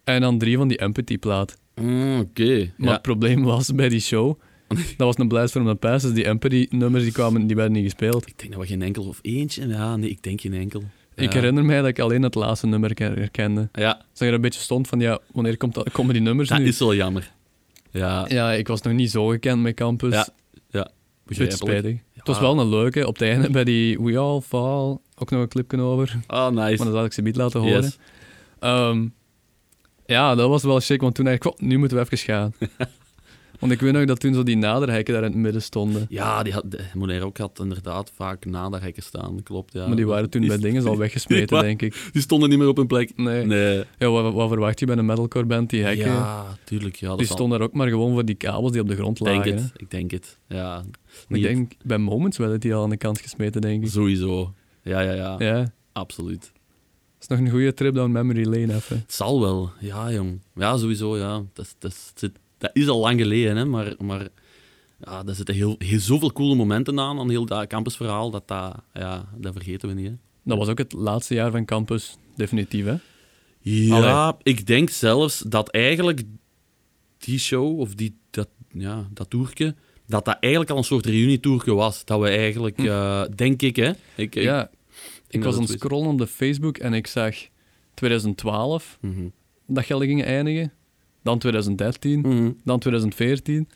[0.03, 1.57] En dan drie van die Empathy-plaat.
[1.75, 2.71] Mm, Oké.
[2.77, 2.93] Maar Ja.
[2.93, 6.23] het probleem was bij die show, dat was een Blast from the Past, dus die
[6.25, 8.27] Empathy-nummers die kwamen, die werden niet gespeeld.
[8.27, 9.67] Ik denk dat we geen enkel of eentje...
[9.67, 10.83] Ja, nee, ik denk geen enkel.
[11.15, 13.69] Ik herinner mij dat ik alleen het laatste nummer ke- herkende.
[13.73, 16.49] Ja, Dat je er een beetje stond van, ja, wanneer komt dat, komen die nummers
[16.49, 16.65] dat nu?
[16.65, 17.33] is wel jammer.
[17.91, 20.13] Ja, Ja, ik was nog niet zo gekend met campus.
[20.13, 20.27] Ja,
[20.69, 20.89] ja.
[21.25, 21.97] Beetje spijtig.
[22.27, 23.07] Het was wel een leuke.
[23.07, 26.19] Op het einde bij die We All Fall ook nog een clipje over.
[26.27, 26.75] Ah, nice.
[26.75, 27.81] Maar dat zal ik ze niet laten horen.
[27.81, 27.97] Yes.
[28.59, 29.07] Ehm,
[30.05, 32.53] ja, dat was wel chic, want toen dacht ik, "Goh, nu moeten we even gaan.
[33.59, 36.05] want ik weet nog dat toen zo die naderhekken daar in het midden stonden.
[36.09, 39.73] Ja, die had, Monair ook had inderdaad vaak na de hekken staan, klopt.
[39.73, 39.87] Ja.
[39.87, 42.09] maar die waren toen Die- bij dingen al weggesmeten, denk ik.
[42.11, 43.11] Die stonden niet meer op hun plek.
[43.15, 43.45] Nee.
[43.45, 43.83] Nee.
[43.97, 45.69] Ja, wat, wat verwacht je bij een metalcore band?
[45.69, 46.95] Die hekken, Ja, tuurlijk.
[46.95, 49.19] Ja, dat die stonden er ook maar gewoon voor die kabels die op de grond
[49.19, 49.55] Ik denk lagen.
[49.55, 49.61] hè.
[49.63, 50.37] het, ik denk het.
[50.47, 50.83] Ja,
[51.27, 53.89] Ik denk, bij Moments werden die al aan de kant gesmeten, denk ik.
[53.89, 54.53] Sowieso.
[54.83, 55.71] Ja, ja, ja, Ja.
[55.93, 56.51] absoluut.
[57.19, 58.97] is nog een goede trip down memory lane even.
[58.97, 60.39] Het zal wel, ja, jong.
[60.55, 61.43] Ja, sowieso, ja.
[61.53, 64.27] Dat, dat, zit- dat is al lang geleden, hè, maar, maar
[65.03, 68.75] ja, daar zitten heel, heel, zoveel coole momenten aan, aan heel dat campusverhaal, dat, dat,
[68.93, 70.07] ja, dat vergeten we niet.
[70.07, 70.13] Hè.
[70.43, 72.95] Dat was ook het laatste jaar van campus, definitief, hè?
[73.59, 76.21] Ja, ik denk zelfs dat eigenlijk
[77.17, 81.73] die show, of die, dat, ja, dat toerke, dat dat eigenlijk al een soort reunietoerke
[81.73, 82.05] was.
[82.05, 83.91] Dat we eigenlijk, eh, denk ik, hè.
[84.15, 84.69] Ik, ja,
[85.29, 87.35] ik was aan het scrollen op de Facebook en ik zag
[87.93, 89.27] 2012 Mhm.
[89.65, 90.71] dat gelden gingen eindigen.
[91.27, 92.51] Dan 2013, Mhm.
[92.63, 93.67] dan 2014.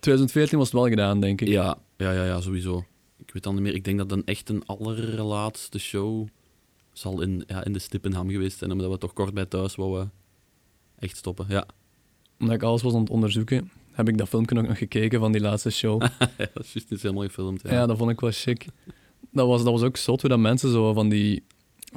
[0.00, 1.48] 2014 was het wel gedaan, denk ik.
[1.48, 2.84] Ja, ja, ja, ja, sowieso.
[3.26, 3.74] Ik weet dan niet meer.
[3.74, 6.26] Ik denk dat een echt een allerlaatste show
[6.92, 10.12] zal in, ja, in de Stippenham geweest zijn, omdat we toch kort bij thuis wouden
[10.98, 11.46] echt stoppen.
[11.48, 11.66] Ja,
[12.40, 15.32] Omdat ik alles was aan het onderzoeken, heb ik dat filmpje ook nog gekeken van
[15.32, 16.00] die laatste show.
[16.38, 17.62] ja dat is juist niet helemaal gefilmd.
[17.62, 17.70] Ja.
[17.72, 18.66] ja, dat vond ik wel chic.
[19.32, 21.42] Dat was, dat was ook zot hoe dat mensen zo van die,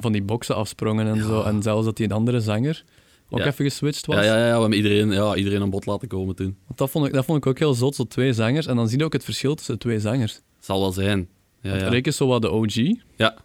[0.00, 1.22] van die boksen afsprongen en Ja.
[1.26, 1.42] zo.
[1.42, 2.84] En zelfs dat die een andere zanger
[3.32, 3.46] ook Ja.
[3.46, 4.16] even geswitcht was.
[4.16, 6.56] ja, ja, ja, we hebben iedereen, ja, iedereen aan bod laten komen toen.
[6.66, 8.66] Want dat vond, ik, dat vond ik ook heel zot, zo twee zangers.
[8.66, 10.40] En dan zie je ook het verschil tussen de twee zangers.
[10.60, 11.28] Zal wel zijn.
[11.62, 11.88] Ja, ja.
[11.88, 12.74] Rick is zo wat de OG.
[13.16, 13.36] ja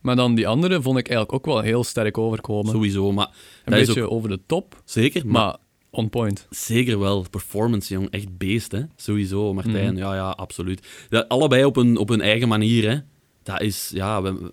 [0.00, 2.72] Maar dan die andere vond ik eigenlijk ook wel heel sterk overkomen.
[2.72, 3.12] sowieso.
[3.12, 3.26] Maar
[3.64, 5.56] een dat is beetje ook over de top, zeker, maar, maar
[5.90, 6.46] on point.
[6.50, 7.24] zeker wel.
[7.30, 8.10] Performance, jong.
[8.10, 8.80] Echt beest, hè.
[8.96, 9.92] Sowieso, Martijn.
[9.92, 9.96] Mhm.
[10.02, 10.86] Ja, ja, absoluut.
[11.28, 12.98] Allebei op hun, op hun eigen manier, hè.
[13.42, 14.22] Dat is, ja...
[14.22, 14.52] We,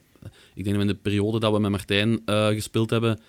[0.54, 3.20] ik denk dat we in de periode dat we met Martijn eh, gespeeld hebben...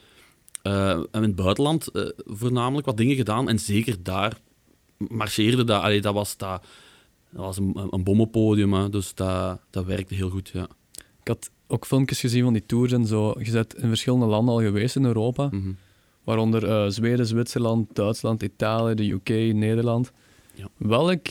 [0.62, 3.48] eh, en in het buitenland eh, voornamelijk wat dingen gedaan.
[3.48, 4.40] En zeker daar
[4.96, 5.82] marcheerde dat...
[5.82, 6.64] Allee, dat was, dat,
[7.30, 8.88] dat was een, een bommenpodium, hè.
[8.88, 10.68] Dus dat, dat werkte heel goed, ja.
[11.20, 13.34] Ik had ook filmpjes gezien van die tours en zo.
[13.38, 15.48] Je bent in verschillende landen al geweest in Europa.
[15.50, 15.72] Mhm.
[16.24, 20.12] Waaronder eh, Zweden, Zwitserland, Duitsland, Italië, de UK, Nederland.
[20.54, 20.68] Ja.
[20.76, 21.26] Welk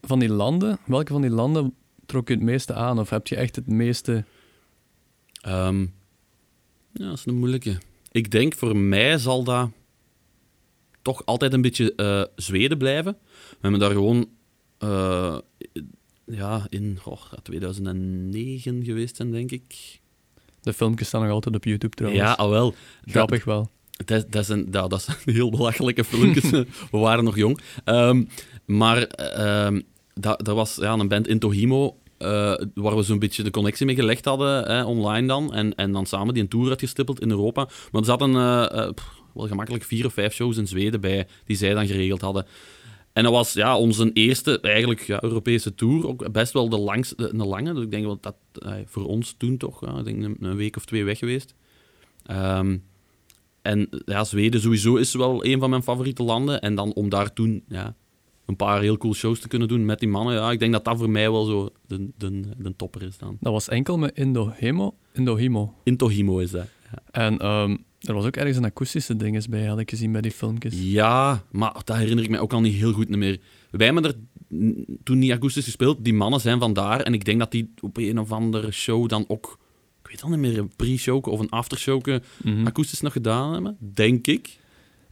[0.00, 1.74] van die landen, welke van die landen
[2.06, 2.98] trok je het meeste aan?
[2.98, 4.24] Of heb je echt het meeste...
[5.40, 5.80] Ehm,
[6.92, 7.78] ja, dat is een moeilijke.
[8.18, 9.70] Ik denk voor mij zal dat
[11.02, 13.16] toch altijd een beetje eh, Zweden blijven.
[13.50, 14.28] We hebben daar gewoon
[14.78, 15.38] eh,
[16.24, 20.00] ja, in oh, 2009 geweest zijn, denk ik.
[20.60, 22.24] De filmpjes staan nog altijd op YouTube trouwens.
[22.24, 22.74] Ja, al wel.
[23.04, 23.70] Grappig wel.
[24.04, 26.50] Dat, dat, is een, dat, dat zijn heel belachelijke filmpjes.
[26.90, 27.60] we waren nog jong.
[27.84, 28.24] Ehm,
[28.64, 29.80] maar ehm
[30.20, 33.94] dat, dat was ja, een band Intohimo, eh waar we zo'n beetje de connectie mee
[33.94, 35.54] gelegd hadden, hè, online dan.
[35.54, 37.64] En, en dan samen die een tour uitgestippeld in Europa.
[37.64, 38.90] Maar er zaten eh, eh,
[39.34, 42.46] wel gemakkelijk vier of vijf shows in Zweden bij, die zij dan geregeld hadden.
[43.12, 46.08] En dat was ja, onze eerste eigenlijk, ja, Europese tour.
[46.08, 47.74] Ook best wel de, langste, de, lange.
[47.74, 51.04] Dus ik denk dat eh, voor ons toen toch, ik denk een, week of twee
[51.04, 51.54] weg geweest.
[52.26, 52.76] Ehm,
[53.62, 56.60] en ja, Zweden sowieso is wel een van mijn favoriete landen.
[56.60, 57.94] En dan om daar toen ja,
[58.48, 60.34] een paar heel cool shows te kunnen doen met die mannen.
[60.34, 63.36] Ja, ik denk dat dat voor mij wel zo de, de, de topper is dan.
[63.40, 64.94] Dat was enkel met Indohimo.
[65.12, 65.74] Indohimo.
[65.84, 66.66] Intohimo is dat.
[66.90, 66.98] Ja.
[67.10, 70.30] En ehm, er was ook ergens een akoestische dinges bij, had ik gezien bij die
[70.30, 70.74] filmpjes.
[70.76, 73.40] Ja, maar dat herinner ik me ook al niet heel goed meer.
[73.70, 74.14] Wij hebben er
[75.02, 76.04] toen niet akoestisch gespeeld.
[76.04, 77.00] Die mannen zijn vandaar.
[77.00, 79.58] En ik denk dat die op een of andere show dan ook...
[80.02, 82.06] Ik weet al niet meer, een pre-show of een aftershow
[82.42, 82.66] Mhm.
[82.66, 83.76] akoestisch nog gedaan hebben.
[83.94, 84.58] Denk ik.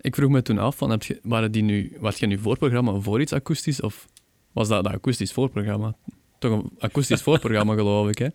[0.07, 3.01] Ik vroeg me toen af, van, heb je, waren die nu, was je nu voorprogramma
[3.01, 3.81] voor iets akoestisch?
[3.81, 4.07] Of
[4.53, 5.95] was dat een akoestisch voorprogramma?
[6.39, 8.29] Toch een akoestisch voorprogramma, geloof ik, hè?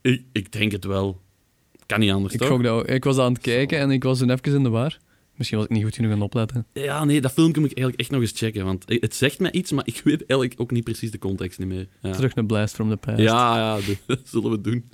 [0.00, 0.22] ik.
[0.32, 1.20] Ik denk het wel.
[1.86, 2.62] Kan niet anders, Ik, toch?
[2.62, 4.98] dat, ik was aan het kijken en ik was toen even in de war.
[5.34, 6.66] Misschien was ik niet goed genoeg aan het opletten.
[6.72, 8.64] Ja, nee, dat filmpje moet ik eigenlijk echt nog eens checken.
[8.64, 11.68] Want het zegt mij iets, maar ik weet eigenlijk ook niet precies de context niet
[11.68, 11.88] meer.
[12.02, 13.18] Ja, Terug naar Blast from the Past.
[13.18, 14.90] ja, ja dat zullen we doen.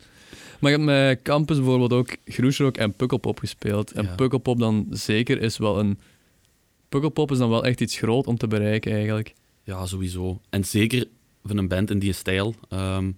[0.60, 3.92] Maar je hebt met Campus bijvoorbeeld ook Groesrock en Pukkelpop gespeeld.
[3.92, 4.14] En Ja.
[4.14, 5.98] Pukkelpop dan zeker is wel een...
[6.88, 9.34] Pukkelpop is dan wel echt iets groot om te bereiken, eigenlijk.
[9.62, 10.40] Ja, sowieso.
[10.50, 11.04] En zeker
[11.44, 12.54] van een band in die stijl.
[12.68, 13.10] ehm,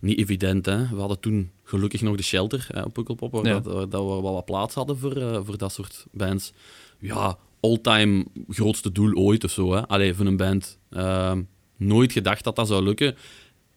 [0.00, 0.88] niet evident, hè.
[0.88, 3.52] We hadden toen gelukkig nog de Shelter hè, op Pukkelpop, waar, Ja.
[3.60, 6.52] dat, waar dat we wel wat plaats hadden voor, eh, voor dat soort bands.
[6.98, 9.86] Ja, all-time grootste doel ooit of zo, hè.
[9.88, 10.78] Allee, van een band.
[10.90, 11.42] Ehm,
[11.76, 13.16] nooit gedacht dat dat zou lukken.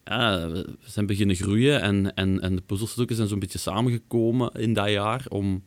[0.04, 4.72] Ja, we zijn beginnen groeien en, en, en de puzzelstukken zijn zo'n beetje samengekomen in
[4.74, 5.62] dat jaar om,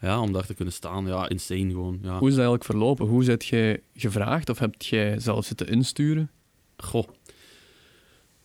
[0.00, 1.06] ja, om daar te kunnen staan.
[1.06, 1.98] Ja, insane gewoon.
[2.02, 2.08] Ja.
[2.18, 3.06] Hoe is dat eigenlijk verlopen?
[3.06, 6.30] Hoe zit je gevraagd of heb jij zelf zitten insturen?
[6.76, 7.08] Goh.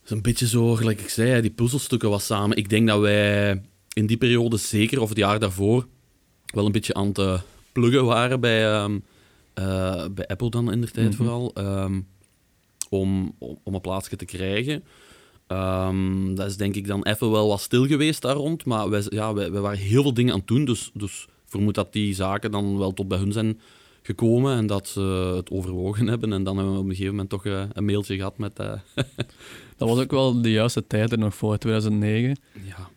[0.03, 2.57] Is een beetje zo, gelijk ik zei, die puzzelstukken was samen.
[2.57, 3.61] Ik denk dat wij
[3.93, 5.87] in die periode zeker, of het jaar daarvoor,
[6.45, 8.99] wel een beetje aan het eh, pluggen waren bij, ehm,
[9.53, 11.15] eh, bij Apple dan in de tijd Mhm.
[11.15, 11.51] vooral.
[11.53, 11.99] ehm,
[12.89, 14.83] om, om, om een plaatsje te krijgen.
[15.53, 18.65] Ehm, dat is denk ik dan even wel wat stil geweest daar rond.
[18.65, 20.65] Maar wij, ja, wij, wij waren heel veel dingen aan het doen.
[20.65, 23.59] Dus, dus vermoed dat die zaken dan wel tot bij hun zijn
[24.01, 24.57] gekomen.
[24.57, 26.33] En dat ze het overwogen hebben.
[26.33, 28.59] En dan hebben we op een gegeven moment toch eh, een mailtje gehad met...
[28.59, 28.73] eh,
[29.77, 32.37] Dat was ook wel de juiste tijd er nog voor, 2009.
[32.65, 32.89] ja,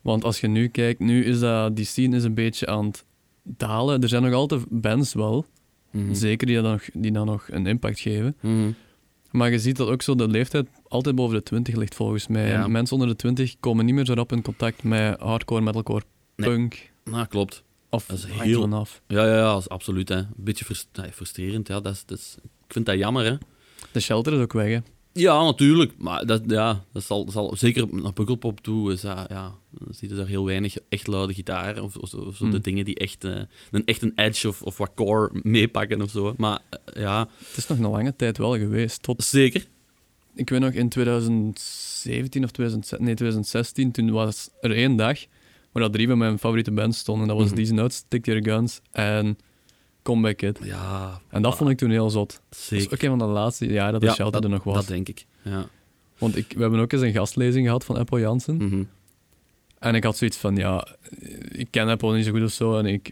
[0.00, 3.04] Want als je nu kijkt, nu is dat, die scene is een beetje aan het
[3.42, 4.02] dalen.
[4.02, 5.46] Er zijn nog altijd bands wel,
[5.90, 6.14] Mhm.
[6.14, 8.36] zeker die dan, nog, die dan nog een impact geven.
[8.40, 8.70] Mhm.
[9.32, 12.48] Maar je ziet dat ook zo de leeftijd altijd boven de 20 ligt volgens mij.
[12.48, 12.68] Ja.
[12.68, 16.02] Mensen onder de 20 komen niet meer zo rap in contact met hardcore, metalcore,
[16.36, 16.48] Nee.
[16.48, 16.90] punk.
[17.04, 17.62] Nou, klopt.
[17.90, 19.02] Of Dat is heel- af.
[19.06, 20.08] Ja, ja, ja, dat is absoluut.
[20.08, 20.16] Hè.
[20.16, 20.64] Een beetje
[21.12, 21.68] frustrerend.
[21.68, 23.24] Ja, dat is, dat is, ik vind dat jammer.
[23.24, 23.36] Hè.
[23.92, 24.78] De shelter is ook weg, hè.
[25.14, 25.92] Ja, natuurlijk.
[25.98, 28.92] Maar dat, ja, dat zal, zal zeker naar Pukkelpop toe.
[28.92, 31.82] Is dat, ja, dan zie je daar heel weinig echt luide gitaar.
[31.82, 32.60] Of, of, zo- of zo de Hmm.
[32.60, 36.34] dingen die echt, eh, een, echt een edge of, of wat core meepakken of zo.
[36.36, 39.02] Maar eh, ja, Het is nog een lange tijd wel geweest.
[39.02, 39.66] Tot, zeker.
[40.34, 45.18] ik weet nog, in 2017 of 2016, nee, 2016, toen was er één dag
[45.72, 47.28] waar dat drie van mijn favoriete bands stonden.
[47.28, 47.50] Dat was.
[47.52, 49.38] These Nuts, Stick to Your Guns en
[50.02, 50.58] Comeback Kid.
[50.62, 52.40] Ja, En dat vond ik toen heel zot.
[52.48, 52.86] Dat zeker.
[52.86, 54.74] is ook een van de laatste jaren dat de Ja, shelter dat, er nog was.
[54.74, 55.26] Dat denk ik.
[55.42, 55.66] Ja.
[56.18, 58.56] Want ik, we hebben ook eens een gastlezing gehad van Apple Jansen.
[58.56, 58.82] Mhm.
[59.78, 60.86] En ik had zoiets van, ja,
[61.48, 62.78] ik ken Apple niet zo goed of zo.
[62.78, 63.10] En ik,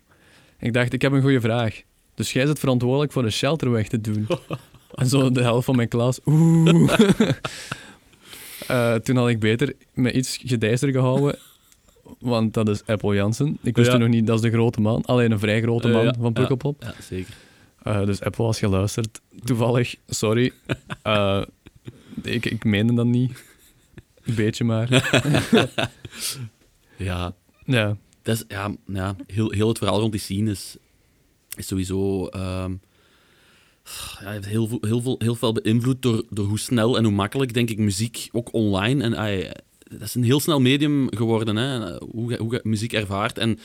[0.59, 1.83] ik dacht, ik heb een goede vraag.
[2.15, 4.27] Dus jij bent verantwoordelijk voor de shelter weg te doen.
[4.95, 6.93] en zo de helft van mijn klas, oeh.
[8.67, 11.39] Eh, toen had ik beter met iets gedijster gehouden.
[12.19, 13.59] Want dat is Apple Jansen.
[13.63, 13.97] Ik wist Ja.
[13.97, 15.05] nog niet, dat is de grote man.
[15.05, 16.33] Alleen een vrij grote man ja, van.
[16.33, 16.83] Pukkelpop.
[16.83, 17.35] ja, zeker.
[17.83, 20.53] Eh, dus Apple, als je luistert, toevallig, sorry.
[21.03, 21.43] Eh,
[22.23, 23.45] ik, ik meende dat niet.
[24.25, 24.89] Een beetje maar.
[26.97, 27.35] Ja,
[27.65, 27.97] Ja.
[28.23, 30.77] dat is, ja, ja heel, heel het verhaal rond die scene is,
[31.57, 32.73] is sowieso ehm,
[34.21, 37.13] ja, heeft heel, veel, heel, veel, heel veel beïnvloed door, door hoe snel en hoe
[37.13, 39.03] makkelijk, denk ik, muziek ook online.
[39.03, 39.51] En ai,
[39.99, 43.39] dat is een heel snel medium geworden, hè, hoe, hoe je muziek ervaart.
[43.39, 43.59] En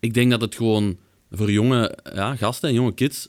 [0.00, 0.96] ik denk dat het gewoon
[1.30, 3.28] voor jonge ja, gasten en jonge kids.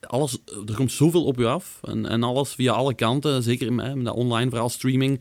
[0.00, 1.78] Alles, er komt zoveel op je af.
[1.82, 5.20] En, en alles via alle kanten, zeker met, met online verhaal, streaming.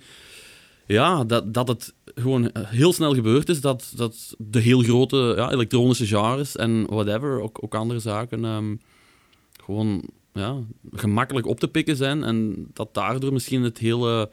[0.86, 3.62] Ja, dat, dat het gewoon heel snel gebeurd is.
[3.62, 8.76] Dat, dat de heel grote ja, elektronische genres en whatever, ook, ook andere zaken, ehm,
[9.64, 10.58] gewoon ja,
[10.92, 12.24] gemakkelijk op te pikken zijn.
[12.24, 14.30] En dat daardoor misschien het hele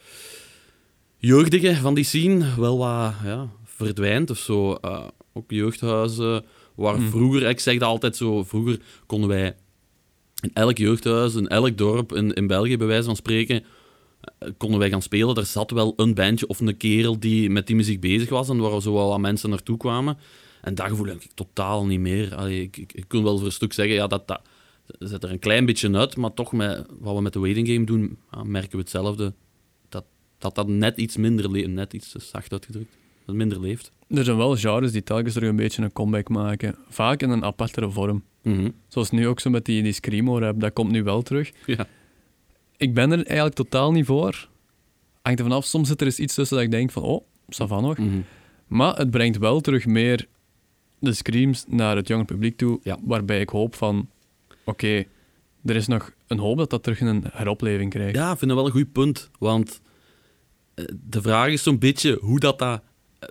[1.19, 4.75] jeugdige van die scene wel wat ja, verdwijnt of zo.
[4.75, 7.09] Eh, ook jeugdhuizen, waar Mm.
[7.09, 9.57] vroeger, ik zeg dat altijd zo, vroeger konden wij
[10.41, 13.65] in elk jeugdhuis, in elk dorp in, in België, bij wijze van spreken,
[14.39, 15.35] eh, konden wij gaan spelen.
[15.37, 18.59] Er zat wel een bandje of een kerel die met die muziek bezig was en
[18.59, 20.19] waar zo wel wat mensen naartoe kwamen.
[20.63, 22.35] En dat gevoel heb ik totaal niet meer.
[22.35, 24.41] Allee, ik, ik, ik kan wel voor een stuk zeggen, ja, dat, dat
[24.99, 27.85] zet er een klein beetje uit, maar toch met wat we met de waiting game
[27.85, 29.33] doen, merken we hetzelfde.
[30.39, 33.91] Dat dat, net iets minder leeft, net iets zacht uitgedrukt, dat minder leeft.
[34.09, 36.77] Er zijn wel genres die telkens terug een beetje een comeback maken.
[36.89, 38.23] Vaak in een apartere vorm.
[38.43, 38.71] Mhm.
[38.89, 41.53] Zoals nu ook zo met die, die Screamo-rap, dat komt nu wel terug.
[41.67, 41.87] Ja.
[42.77, 44.49] Ik ben er eigenlijk totaal niet voor.
[45.23, 47.67] Hangt er vanaf, soms zit er eens iets tussen dat ik denk van, oh, ça
[47.67, 47.99] va nog.
[47.99, 48.21] Mhm.
[48.67, 50.27] Maar het brengt wel terug meer
[50.99, 52.99] de screams naar het jonge publiek toe, Ja.
[53.03, 54.09] waarbij ik hoop van,
[54.65, 55.05] oké,
[55.65, 58.15] er is nog een hoop dat dat terug een heropleving krijgt.
[58.17, 59.31] Ja, ik vind dat wel een goed punt.
[59.39, 59.81] Want
[61.09, 62.83] de vraag is zo'n beetje hoe dat, dat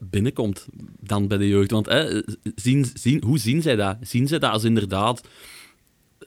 [0.03, 0.67] binnenkomt
[0.99, 1.71] dan bij de jeugd.
[1.71, 2.21] Want eh,
[2.55, 3.97] zien, zien, hoe zien zij dat?
[4.01, 5.27] Zien zij dat als inderdaad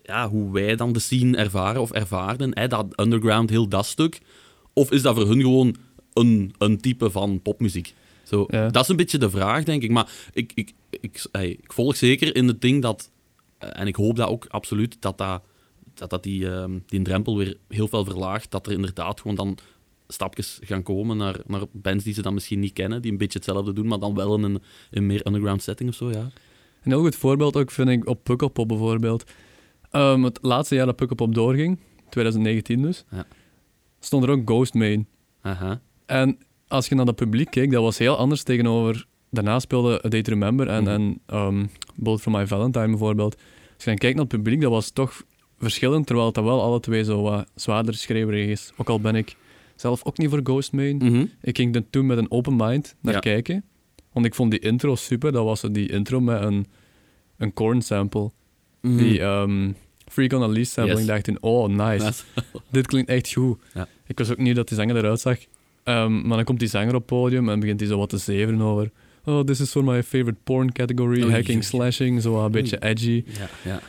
[0.02, 2.52] ja, hoe wij dan de scene ervaren of ervaarden?
[2.52, 4.20] Eh, dat underground, heel dat stuk?
[4.72, 5.76] Of is dat voor hun gewoon
[6.12, 7.94] een, een type van popmuziek?
[8.22, 8.68] Zo, Ja.
[8.68, 9.90] Dat is een beetje de vraag, denk ik.
[9.90, 13.10] Maar ik, ik, ik, ik volg zeker in het ding dat...
[13.58, 15.42] eh, en ik hoop dat ook absoluut, dat dat
[15.94, 18.50] dat, dat die, ehm, die drempel weer heel veel verlaagt.
[18.50, 19.58] Dat er inderdaad gewoon dan
[20.08, 23.38] stapjes gaan komen naar, naar bands die ze dan misschien niet kennen, die een beetje
[23.38, 26.30] hetzelfde doen, maar dan wel in een, in meer underground setting of zo, ja.
[26.82, 29.24] Een heel goed voorbeeld ook vind ik op Pukkelpop bijvoorbeeld.
[29.90, 33.26] Ehm, het laatste jaar dat Pukkelpop doorging, 2019 dus, Ja.
[34.00, 35.06] stond er ook Ghostmain.
[35.40, 35.80] Aha.
[36.06, 39.06] En als je naar dat publiek keek, dat was heel anders tegenover...
[39.30, 40.92] Daarna speelde A Day to Remember en, Mhm.
[40.92, 43.34] en ehm, Bullet from My Valentine bijvoorbeeld.
[43.74, 45.22] Als je dan kijkt naar het publiek, dat was toch
[45.58, 48.72] verschillend, terwijl het dat wel alle twee zo wat zwaarder schreeuwerig is.
[48.76, 49.36] Ook al ben ik
[49.80, 50.96] zelf ook niet voor Ghostmain.
[50.96, 51.24] Mhm.
[51.42, 53.20] Ik ging er toen met een open mind naar Ja.
[53.20, 53.64] kijken.
[54.12, 55.32] Want ik vond die intro super.
[55.32, 56.66] Dat was die intro met een,
[57.36, 58.30] een corn sample.
[58.80, 58.96] Mhm.
[58.96, 59.70] Die ehm
[60.06, 60.92] Freak on a Leash sample.
[60.92, 61.02] Yes.
[61.02, 62.22] Ik dacht toen, oh nice.
[62.70, 63.58] Dit klinkt echt goed.
[63.74, 63.88] Ja.
[64.06, 65.38] Ik wist ook niet dat die zanger eruit zag.
[65.82, 68.18] Ehm, maar dan komt die zanger op het podium en begint hij zo wat te
[68.18, 68.90] zeveren over...
[69.24, 71.30] Oh, this is for my favorite porn category.
[71.30, 72.22] Hacking, slashing.
[72.22, 73.24] Zo een beetje edgy.
[73.38, 73.80] ja, ja.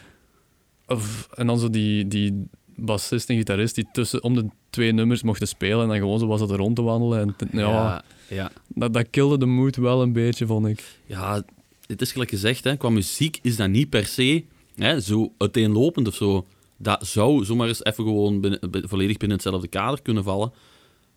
[0.88, 2.45] Of, en dan zo die, die
[2.81, 5.81] bassist en gitarist die tussen om de twee nummers mochten spelen.
[5.81, 7.19] En dan gewoon zo was het rond te wandelen.
[7.19, 8.51] En ja, ja, ja.
[8.67, 10.83] Dat, dat kilde de mood wel een beetje, vond ik.
[11.05, 11.43] Ja,
[11.85, 14.43] het is gelijk gezegd, hè, qua muziek is dat niet per se
[14.75, 16.45] hè, zo uiteenlopend of zo.
[16.77, 20.51] Dat zou zomaar eens even gewoon binnen- volledig binnen hetzelfde kader kunnen vallen.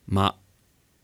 [0.05, 0.33] Maar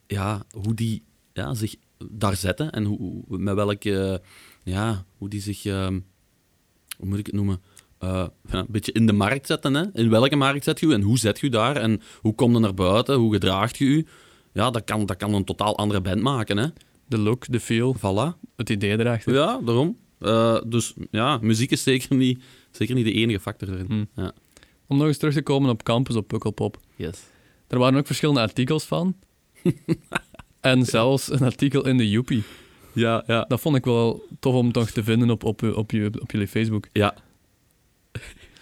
[0.07, 1.75] ja, hoe die ja, zich
[2.11, 4.23] daar zetten en hoe, hoe- met welke,
[4.63, 6.01] ja, hoe die zich, ehm,
[6.99, 7.61] hoe moet ik het noemen,
[7.99, 9.75] Eh, een beetje in de markt zetten.
[9.75, 9.85] Hè?
[9.93, 12.53] In welke markt zet je u en hoe zet je u daar en hoe kom
[12.53, 14.07] je naar buiten, hoe gedraagt je u?
[14.53, 16.57] Ja, dat kan, dat kan een totaal andere band maken.
[16.57, 16.67] Hè?
[17.07, 18.41] De look, de feel, Voilà.
[18.57, 19.35] het idee erachter.
[19.35, 19.97] Ja, daarom.
[20.19, 23.87] Eh, dus ja, muziek is zeker niet, zeker niet de enige factor erin.
[23.87, 24.09] Hmm.
[24.15, 24.33] Ja.
[24.87, 26.81] Om nog eens terug te komen op campus op Pukkelpop.
[26.97, 27.19] Yes.
[27.69, 29.17] Er waren ook verschillende artikels van.
[30.61, 32.43] en zelfs een artikel in de Joepie.
[32.93, 33.45] Ja, ja.
[33.49, 36.49] Dat vond ik wel tof om toch te vinden op, op, op, je, op jullie
[36.49, 36.89] Facebook.
[36.93, 37.15] ja.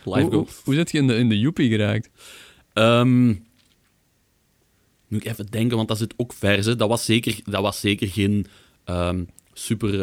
[0.06, 0.60] Live Hoe, hoe, goals.
[0.64, 2.10] hoe zit je in de, in de Joepie geraakt?
[2.72, 3.26] Ehm,
[5.08, 6.66] moet ik even denken, want dat zit ook vers.
[6.66, 6.76] hè.
[6.76, 8.46] Dat was zeker, dat was zeker geen
[8.84, 10.00] ehm, super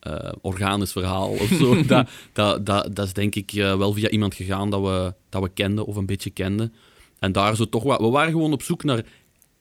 [0.00, 1.82] eh, organisch verhaal of zo.
[1.86, 5.42] dat, dat, dat, dat is denk ik eh, wel via iemand gegaan dat we, dat
[5.42, 6.74] we kenden of een beetje kenden.
[7.18, 8.00] En daar zo toch wat...
[8.00, 9.04] We waren gewoon op zoek naar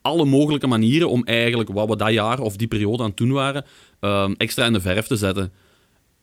[0.01, 3.31] alle mogelijke manieren om eigenlijk wat we dat jaar of die periode aan het doen
[3.31, 3.65] waren,
[4.37, 5.51] extra in de verf te zetten.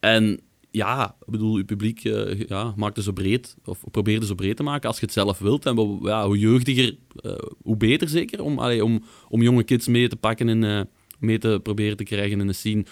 [0.01, 0.41] En
[0.77, 4.35] ja, ik bedoel, je publiek eh, ja, maakt het zo breed, of probeert het zo
[4.35, 5.67] breed te maken als je het zelf wilt.
[5.67, 10.09] En ja, hoe jeugdiger, eh, hoe beter zeker, om, allee, om, om jonge kids mee
[10.09, 10.81] te pakken en eh,
[11.19, 12.85] mee te proberen te krijgen in de scene.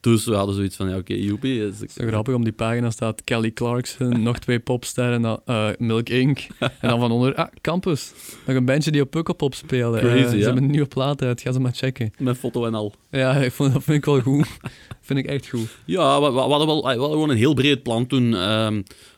[0.00, 1.66] Dus we hadden zoiets van, ja, oké, joepie.
[1.66, 6.08] is- Zo grappig, op die pagina staat Kelly Clarkson, nog twee popsterren, dan, eh, Milk
[6.08, 6.46] Inc.
[6.58, 8.12] En dan van onder, ah, Campus.
[8.46, 10.00] Nog een bandje die op Pukkelpop spelen.
[10.00, 10.44] Crazy, Eh, Ze ja.
[10.44, 12.10] hebben een nieuwe plaat uit, ga ze maar checken.
[12.18, 12.94] Met foto en al.
[13.10, 14.46] Ja, ik vond, dat vind ik wel goed.
[15.00, 15.76] vind ik echt goed.
[15.84, 18.34] Ja, we, we hadden wel we hadden gewoon een heel breed plan toen.
[18.34, 18.74] Ehm,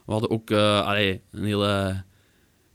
[0.07, 2.03] we hadden ook eh, allee, een hele,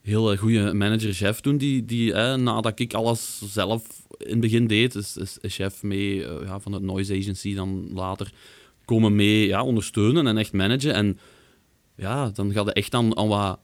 [0.07, 4.95] hele goede manager-chef toen, die, die eh, nadat ik alles zelf in het begin deed,
[4.95, 8.31] is, is, is chef mee eh, ja, van het Noise Agency dan later
[8.85, 10.93] komen mee ja, ondersteunen en echt managen.
[10.93, 11.19] En
[11.95, 13.59] ja, dan gaat het echt aan, aan wat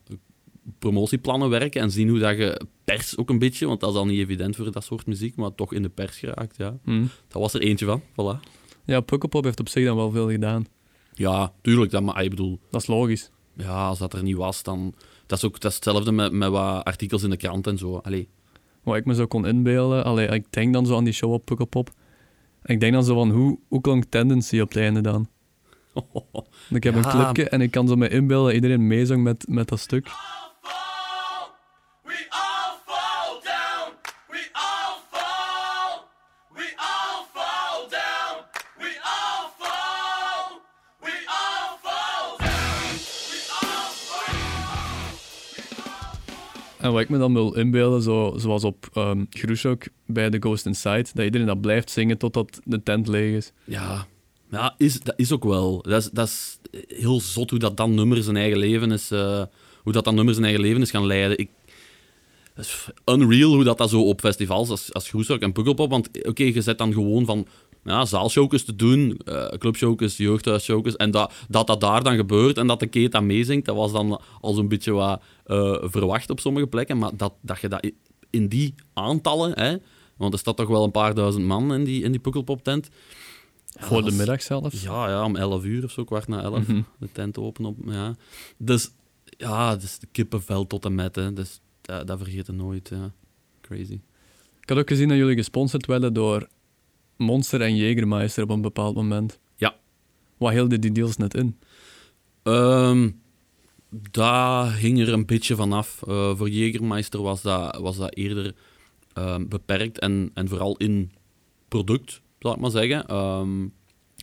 [0.79, 4.05] promotieplannen werken en zien hoe dat je pers ook een beetje, want dat is al
[4.05, 6.77] niet evident voor dat soort muziek, maar toch in de pers geraakt, ja.
[6.83, 7.05] Hm.
[7.27, 8.49] Dat was er eentje van, voilà.
[8.85, 10.65] Ja, Pukkelpop heeft op zich dan wel veel gedaan.
[11.13, 13.31] Ja, tuurlijk, dat, maar ik bedoel, Dat is logisch.
[13.55, 14.93] Ja, als dat er niet was, dan...
[15.33, 17.97] Dat is ook dat is hetzelfde met, met wat artikels in de krant en zo.
[17.97, 18.29] Allee.
[18.83, 21.45] Wat ik me zo kon inbeelden, allee, ik denk dan zo aan die show op
[21.45, 21.89] Pukkelpop.
[22.63, 25.27] Ik denk dan zo van, hoe, hoe klonk Tendency op het einde dan?
[26.69, 27.09] Ik heb een Ja.
[27.09, 30.07] clipje en ik kan zo me inbeelden dat iedereen meezong met, met dat stuk.
[30.07, 30.21] fall.
[32.03, 32.27] We
[46.83, 48.89] En wat ik me dan wil inbeelden, zo, zoals op
[49.29, 53.51] Groeshok bij The Ghost Inside, dat iedereen dat blijft zingen totdat de tent leeg is.
[53.63, 54.07] Ja,
[54.51, 55.81] ja is, dat is ook wel.
[55.81, 59.11] Dat is, dat is heel zot hoe dat dan nummer zijn eigen leven is...
[59.11, 59.43] eh,
[59.83, 61.37] hoe dat dan nummer zijn eigen leven is gaan leiden.
[61.37, 61.49] Ik,
[62.55, 65.89] is unreal hoe dat, dat zo op festivals als, als en Pukkelpop...
[65.89, 67.47] Want oké, je zet dan gewoon van
[67.83, 70.95] ja, zaalshowjes te doen, eh clubshowjes, jeugdhuisshowjes...
[70.95, 73.91] En dat, dat dat daar dan gebeurt en dat de Kate dan meezingt, dat was
[73.91, 76.97] dan al zo'n beetje wat eh, verwacht op sommige plekken.
[76.97, 77.91] Maar dat, dat je dat
[78.29, 79.59] in die aantallen...
[79.59, 79.77] Hè,
[80.17, 82.89] want er staat toch wel een paar duizend man in die, in die Pukkelpop-tent...
[83.79, 84.81] Ja, Voor de middag zelfs.
[84.81, 86.67] ja, ja, om 11 uur of zo, kwart na 11.
[86.67, 86.81] Mhm.
[86.99, 87.77] De tent open op.
[87.85, 88.15] Ja.
[88.57, 88.91] Dus
[89.37, 91.15] ja, is de kippenvel tot en met.
[91.15, 91.33] Hè.
[91.33, 92.89] Dus dat, dat vergeet je nooit.
[92.89, 93.11] Ja.
[93.61, 93.99] Crazy.
[94.61, 96.47] Ik had ook gezien dat jullie gesponsord werden door
[97.17, 99.39] Monster en Jägermeister op een bepaald moment.
[99.55, 99.75] Ja.
[100.37, 101.57] Wat hielden die deals net in?
[102.43, 103.09] Ehm
[104.11, 106.03] daar hing er een beetje vanaf.
[106.07, 108.55] Eh voor Jägermeister was dat, was dat eerder
[109.13, 111.11] ehm, beperkt en, en vooral in
[111.67, 113.07] product, zal ik maar zeggen.
[113.07, 113.67] Ehm,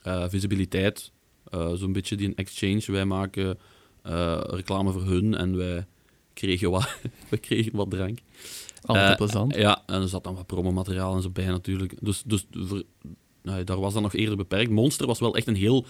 [0.02, 1.12] eh, visibiliteit,
[1.50, 2.82] eh, zo'n beetje die exchange.
[2.86, 3.58] Wij maken
[4.46, 5.86] reclame voor hun en wij
[6.34, 6.96] kregen wat,
[7.30, 8.18] wij kregen wat drank.
[8.94, 9.54] Altijd Eh, plezant.
[9.54, 11.94] Ja, en er zat dan wat promomateriaal en zo bij natuurlijk.
[12.00, 12.46] Dus, dus
[13.42, 14.70] nou, daar was dat nog eerder beperkt.
[14.70, 15.86] Monster was wel echt een heel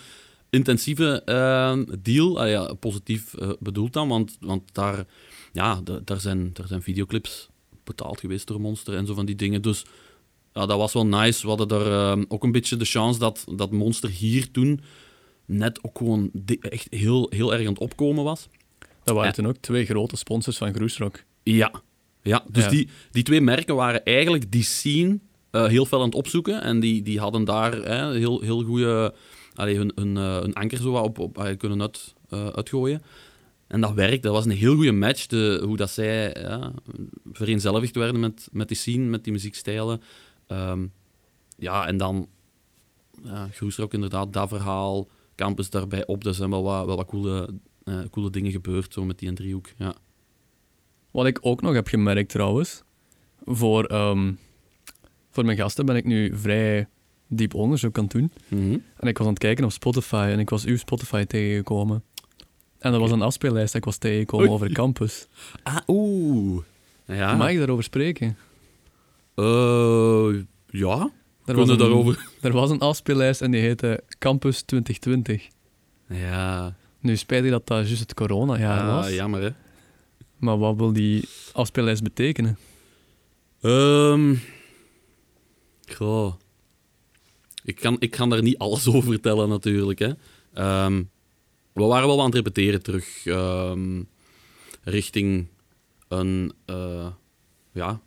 [0.50, 2.40] intensieve eh, deal.
[2.40, 5.04] Ah, ja, positief eh, bedoeld dan, want, want daar,
[5.52, 7.48] ja, da- daar, zijn, daar zijn videoclips
[7.84, 9.62] betaald geweest door Monster en zo van die dingen.
[9.62, 9.84] Dus
[10.52, 11.42] ja, dat was wel nice.
[11.42, 11.86] We hadden daar
[12.16, 14.80] eh, ook een beetje de chance dat, dat Monster hier toen
[15.44, 18.48] net ook gewoon echt heel, heel erg aan het opkomen was.
[19.04, 21.22] Dat waren toen ook twee grote sponsors van Groesrock.
[21.42, 21.82] Ja,
[22.22, 22.70] ja dus Ja.
[22.70, 25.18] Die, die twee merken waren eigenlijk die scene
[25.50, 26.62] eh, heel veel aan het opzoeken.
[26.62, 29.14] En die, die hadden daar hè, heel, heel goede
[29.54, 33.02] allee, hun, hun, eh, hun anker zo op, op allee, kunnen uit, eh, uitgooien.
[33.66, 34.20] En dat werkte.
[34.20, 35.26] Dat was een heel goede match.
[35.26, 36.72] De, hoe dat zij ja,
[37.32, 40.02] vereenzelvigd werden met, met die scene, met die muziekstijlen.
[40.46, 40.86] Ehm,
[41.56, 42.28] ja, en dan
[43.24, 45.08] ja, Groesrock inderdaad, dat verhaal.
[45.34, 46.26] Campus daarbij op.
[46.26, 47.48] Er zijn wel wat, wel wat coole,
[48.10, 49.68] coole dingen gebeurd zo met die driehoek.
[49.76, 49.94] Ja.
[51.10, 52.82] Wat ik ook nog heb gemerkt trouwens,
[53.44, 54.32] voor, ehm,
[55.30, 56.86] voor mijn gasten ben ik nu vrij
[57.26, 58.32] diep onderzoek aan het doen.
[58.48, 58.78] Mhm.
[58.96, 62.02] En ik was aan het kijken op Spotify en ik was uw Spotify tegengekomen.
[62.78, 64.54] En dat was een afspeellijst dat ik was tegengekomen Oei.
[64.54, 65.26] over campus.
[65.62, 66.62] Ah, oeh.
[67.06, 67.34] Ja.
[67.36, 68.36] Mag ik daarover spreken?
[69.34, 70.34] Eh,
[70.70, 71.10] ja.
[71.44, 72.26] Er we een, daarover...
[72.40, 75.48] er was een afspeellijst en die heette Campus 2020.
[76.08, 76.74] Ja.
[77.00, 79.10] Nu spijtig dat dat juist het coronajaar Ah, was.
[79.14, 79.50] jammer, hè.
[80.40, 82.58] Maar wat wil die afspeellijst betekenen?
[85.94, 86.34] Goh.
[87.64, 89.98] Ik kan, ik kan daar niet alles over vertellen, natuurlijk.
[89.98, 90.10] Hè.
[90.54, 91.02] Ehm,
[91.72, 93.26] we waren wel aan het repeteren terug.
[93.26, 94.02] ehm,
[94.82, 95.46] richting
[96.08, 96.52] een...
[96.64, 97.06] eh,
[97.72, 98.00] ja...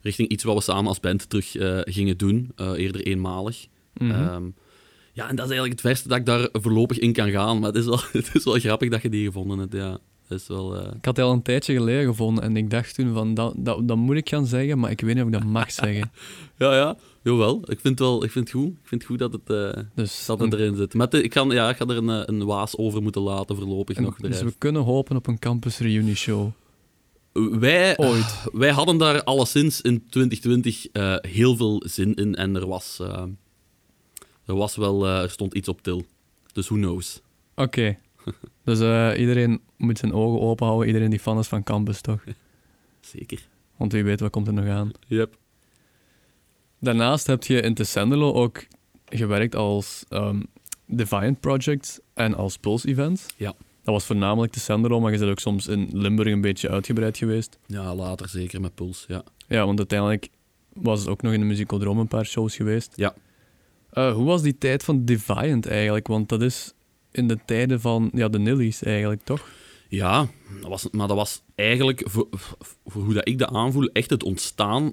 [0.00, 2.52] Richting iets wat we samen als band terug eh, gingen doen.
[2.56, 3.66] eh, eerder eenmalig.
[3.94, 4.50] Mhm.
[5.12, 7.58] Ja, en dat is eigenlijk het verste dat ik daar voorlopig in kan gaan.
[7.58, 9.98] Maar het is wel, het is wel grappig dat je die gevonden hebt, ja.
[10.34, 10.76] Is wel...
[10.76, 13.54] eh, Ik had die al een tijdje geleden gevonden en ik dacht toen van, dat,
[13.56, 16.10] dat, dat moet ik gaan zeggen, maar ik weet niet of ik dat mag zeggen.
[16.58, 16.96] Ja, ja.
[17.22, 17.62] Jawel.
[17.70, 18.68] Ik vind, wel, ik vind het goed.
[18.70, 20.94] Ik vind het goed dat het, eh, Dus, dat het erin zit.
[20.94, 23.56] Met de, ik, ga, ja, ik ga er een, eh, een waas over moeten laten
[23.56, 24.16] voorlopig en- nog.
[24.16, 26.50] dus we kunnen hopen op een campus reunion show.
[27.32, 28.44] Wij, Ooit.
[28.52, 32.34] wij hadden daar alleszins in 2020 eh, heel veel zin in.
[32.34, 32.98] En er was,
[34.46, 35.06] er was wel...
[35.06, 36.04] er stond iets op til.
[36.52, 37.20] Dus who knows.
[37.54, 37.98] Oké.
[38.64, 42.24] dus eh, iedereen moet zijn ogen open houden, iedereen die fan is van campus, toch?
[43.00, 43.48] Zeker.
[43.76, 44.90] Want wie weet wat komt er nog aan.
[45.06, 45.36] Yep.
[46.78, 48.66] Daarnaast heb je in Tessenderlo ook
[49.08, 50.40] gewerkt als ehm,
[50.86, 53.26] Defiant Project en als Pulse Event.
[53.36, 53.54] Ja.
[53.82, 57.58] Dat was voornamelijk Tessenderlo, maar je bent ook soms in Limburg een beetje uitgebreid geweest.
[57.66, 59.04] Ja, later zeker met Puls.
[59.08, 59.24] Ja.
[59.48, 60.28] Ja, want uiteindelijk
[60.72, 62.92] was het ook nog in de Musicodrome een paar shows geweest.
[62.96, 63.14] Ja.
[63.90, 66.06] Eh, hoe was die tijd van Defiant eigenlijk?
[66.06, 66.72] Want dat is
[67.14, 69.48] in de tijden van ja, de Nillies eigenlijk, toch?
[69.88, 70.28] Ja,
[70.60, 72.28] dat was, maar dat was eigenlijk, voor,
[72.82, 74.92] hoe dat ik dat aanvoel, echt het ontstaan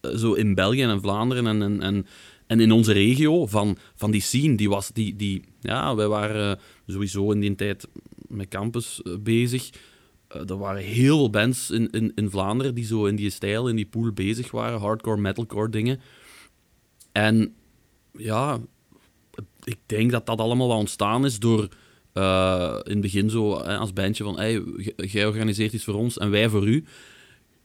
[0.00, 2.06] eh, zo in België en Vlaanderen en, en,
[2.46, 4.54] en, in onze regio van, van die scene.
[4.54, 7.88] Die was, die, die, ja, wij waren eh, sowieso in die tijd
[8.28, 9.70] met campus eh, bezig.
[10.28, 13.76] Er waren heel veel bands in, in, in Vlaanderen die zo in die stijl, in
[13.76, 14.80] die pool bezig waren.
[14.80, 16.00] Hardcore, metalcore dingen.
[17.12, 17.54] En
[18.12, 18.60] ja,
[19.64, 21.68] ik denk dat dat allemaal wat ontstaan is door
[22.12, 24.34] eh, in het begin zo hè, als bandje van
[24.96, 26.84] jij organiseert iets voor ons en wij voor u.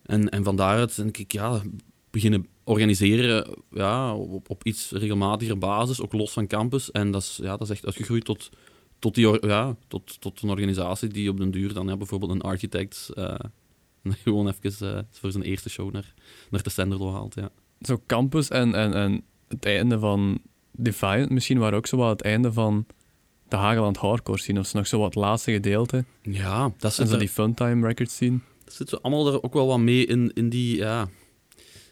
[0.06, 1.62] En, en van daaruit denk ik, ja,
[2.10, 6.92] beginnen organiseren ja, op, iets regelmatiger basis, ook los van campus.
[6.92, 8.50] En dat is, ja, dat is echt uitgegroeid tot,
[9.00, 12.42] tot, die, ja, tot, tot een organisatie die op den duur dan ja, bijvoorbeeld een
[12.42, 13.36] architect eh,
[14.24, 16.14] gewoon even eh, voor zijn eerste show naar,
[16.50, 17.36] naar de Senderlo haalt.
[17.36, 17.50] Ja.
[17.82, 20.42] Zo campus en, en, en het einde van
[20.78, 22.86] Defiant misschien waren ook zo wat het einde van
[23.48, 24.60] de Hageland hardcore scene.
[24.60, 26.06] Of is nog zo wat het laatste gedeelte.
[26.22, 28.40] ja, dat En zit, zo er, die Funtime Records scene.
[28.64, 30.76] dat zit zo allemaal er ook wel wat mee in, in die...
[30.78, 31.08] Ja,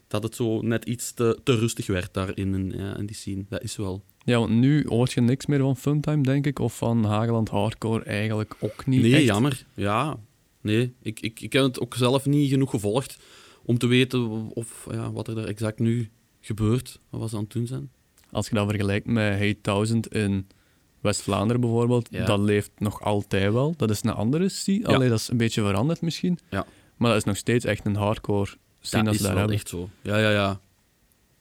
[0.08, 3.46] dat het zo net iets te, te rustig werd daar in, ja, in die scene.
[3.50, 4.04] Dat is wel.
[4.26, 6.60] Ja, want nu hoort je niks meer van Funtime, denk ik.
[6.60, 9.24] Of van Hageland hardcore eigenlijk ook niet Nee, echt.
[9.24, 9.66] jammer.
[9.74, 10.18] Ja,
[10.62, 10.94] nee.
[11.02, 13.18] Ik, ik, ik heb het ook zelf niet genoeg gevolgd
[13.64, 16.10] om te weten of, ja, wat er daar exact nu
[16.42, 17.00] gebeurt.
[17.10, 17.92] Wat was aan het doen zijn.
[18.34, 20.48] Als je dat vergelijkt met Hey 1000 in
[21.02, 22.26] West-Vlaanderen bijvoorbeeld, Ja.
[22.26, 23.74] dat leeft nog altijd wel.
[23.78, 24.88] Dat is een andere scene.
[24.88, 26.40] Alleen dat is een beetje veranderd misschien.
[26.50, 26.66] Ja.
[26.98, 28.50] Maar dat is nog steeds echt een hardcore
[28.82, 29.56] scene dat als is daar wel hebben.
[29.58, 29.90] echt zo.
[30.02, 30.60] Ja, ja, ja.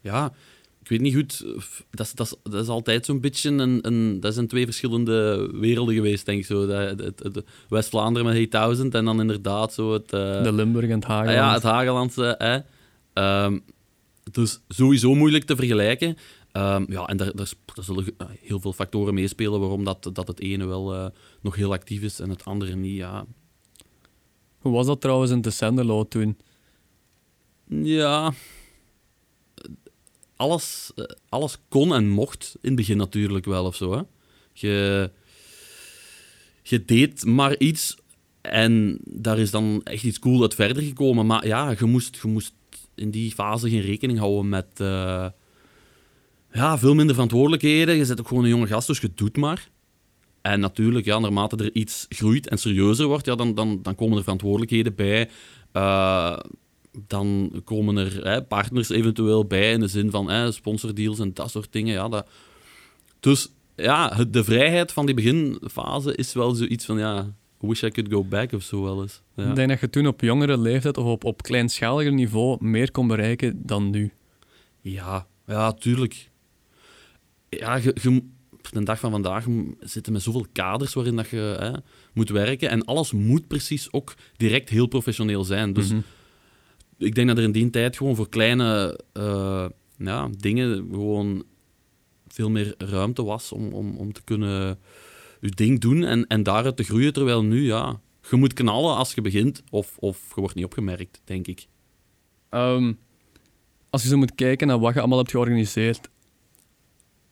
[0.01, 0.33] Ja,
[0.83, 1.45] ik weet niet goed.
[1.91, 4.21] Dat is, dat is, dat is altijd zo'n beetje een, een...
[4.21, 6.67] Dat zijn twee verschillende werelden geweest, denk ik zo.
[6.67, 10.13] Dat- het- het- het West-Vlaanderen met Hey 1000 en dan inderdaad zo het...
[10.13, 11.37] eh, De Limburg en het Ah Hageland.
[11.39, 12.35] ja, het Hagelandse.
[12.39, 12.59] Hè.
[13.13, 13.59] Ehm,
[14.33, 16.17] dus sowieso moeilijk te vergelijken.
[16.53, 20.41] Ehm, ja, en daar, daar, zullen eh, heel veel factoren meespelen waarom dat, dat het
[20.41, 21.07] ene wel eh,
[21.41, 22.97] nog heel actief is en het andere niet.
[22.97, 23.27] Ja,
[24.59, 26.39] Hoe was dat trouwens in Tessenderlo toen?
[27.69, 28.33] ja
[30.43, 33.93] alles, eh, alles kon en mocht in het begin natuurlijk wel of zo.
[33.93, 34.03] Hè.
[34.53, 35.11] Je,
[36.63, 37.97] je deed maar iets
[38.41, 41.27] en daar is dan echt iets cool uit verder gekomen.
[41.27, 42.55] Maar ja, je moest, je moest
[42.95, 44.81] in die fase geen rekening houden met
[46.53, 47.97] ja, veel minder verantwoordelijkheden.
[47.97, 49.69] Je zit ook gewoon een jonge gast, dus je doet maar.
[50.43, 54.17] En natuurlijk, ja, naarmate er iets groeit en serieuzer wordt, ja, dan, dan, dan komen
[54.17, 55.29] er verantwoordelijkheden bij.
[55.73, 56.39] Eh,
[57.07, 61.51] dan komen er hè, partners eventueel bij in de zin van hè, sponsordeals en dat
[61.51, 61.93] soort dingen.
[61.95, 62.27] Ja, dat...
[63.21, 67.89] Dus ja, het- de vrijheid van die beginfase is wel zoiets van ja, wish I
[67.91, 69.23] could go back of zo wel eens.
[69.37, 69.49] Ja.
[69.49, 73.07] Ik denk dat je toen op jongere leeftijd of op, op kleinschaliger niveau meer kon
[73.07, 74.13] bereiken dan nu.
[74.81, 76.31] Ja, ja, tuurlijk.
[77.59, 78.23] Ja, je, je,
[78.53, 79.47] op de dag van vandaag
[79.81, 81.71] zitten met zoveel kaders waarin dat je hè,
[82.13, 82.71] moet werken.
[82.71, 85.73] En alles moet precies ook direct heel professioneel zijn.
[85.73, 86.01] Dus Mhm.
[86.99, 91.45] ik denk dat er in die tijd gewoon voor kleine eh, ja, dingen gewoon
[92.29, 94.79] veel meer ruimte was om, om, om te kunnen
[95.41, 97.13] je ding doen en, en daaruit te groeien.
[97.13, 98.01] Terwijl nu, ja,
[98.31, 101.67] je moet knallen als je begint of, of je wordt niet opgemerkt, denk ik.
[102.49, 102.93] Ehm,
[103.91, 106.09] als je zo moet kijken naar wat je allemaal hebt georganiseerd,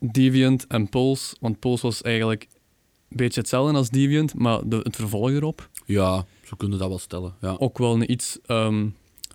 [0.01, 2.49] Deviant en Pulse, want Pulse was eigenlijk
[3.09, 5.69] een beetje hetzelfde als Deviant, maar de, het vervolg erop.
[5.87, 7.35] Ja, zo kunnen dat wel stellen.
[7.41, 7.57] Ja.
[7.59, 8.39] Ook wel een iets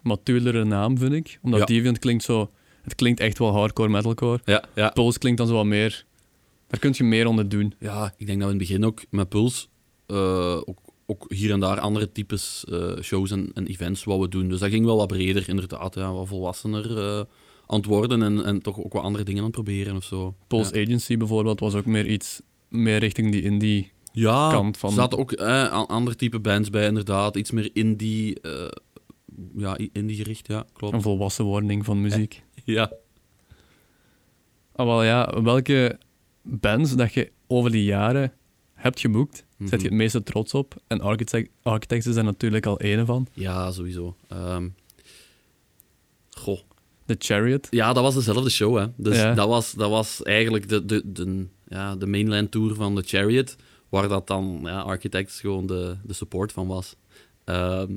[0.03, 1.39] matuurdere naam, vind ik.
[1.41, 1.65] Omdat Ja.
[1.65, 2.49] Deviant klinkt zo...
[2.81, 4.39] Het klinkt echt wel hardcore metalcore.
[4.45, 4.89] Ja, ja.
[4.89, 6.05] Pulse klinkt dan zo wat meer...
[6.67, 7.73] Daar kun je meer onder doen.
[7.79, 9.69] ja, ik denk dat we in het begin ook met Puls
[10.07, 14.27] eh, ook, ook hier en daar andere types eh, shows en, en events wat we
[14.27, 14.47] doen.
[14.47, 15.95] Dus dat ging wel wat breder, inderdaad.
[15.95, 17.23] Ja, wat volwassener eh,
[17.67, 20.35] worden en, en toch ook wat andere dingen aan het proberen of zo.
[20.47, 20.83] Pulse ja.
[20.85, 22.41] Agency bijvoorbeeld was ook meer iets...
[22.69, 23.91] Meer richting die indie...
[24.11, 27.35] ja, kant van- er zaten ook eh, a- andere type bands bij, inderdaad.
[27.37, 28.67] Iets meer indie, eh
[29.55, 30.93] ja, indie gericht, ja, klopt.
[30.93, 32.43] Een volwassenwording van muziek.
[32.65, 32.91] Ja.
[34.75, 35.97] Ah, wel ja, welke
[36.41, 38.33] bands dat je over die jaren
[38.73, 39.69] hebt geboekt, Mhm.
[39.69, 40.75] zet je het meeste trots op?
[40.87, 43.27] En Architect, Architects is daar natuurlijk al één van.
[43.33, 44.15] Ja, sowieso.
[44.27, 44.67] Ehm,
[46.29, 46.59] goh.
[47.05, 47.67] The Chariot.
[47.69, 48.85] Ja, dat was dezelfde show, hè.
[48.97, 49.33] Dus Ja.
[49.33, 53.55] dat, was, dat was eigenlijk de, de, de, ja, de mainland tour van The Chariot,
[53.89, 56.95] waar dat dan ja, Architects gewoon de, de support van was.
[57.43, 57.93] Ehm,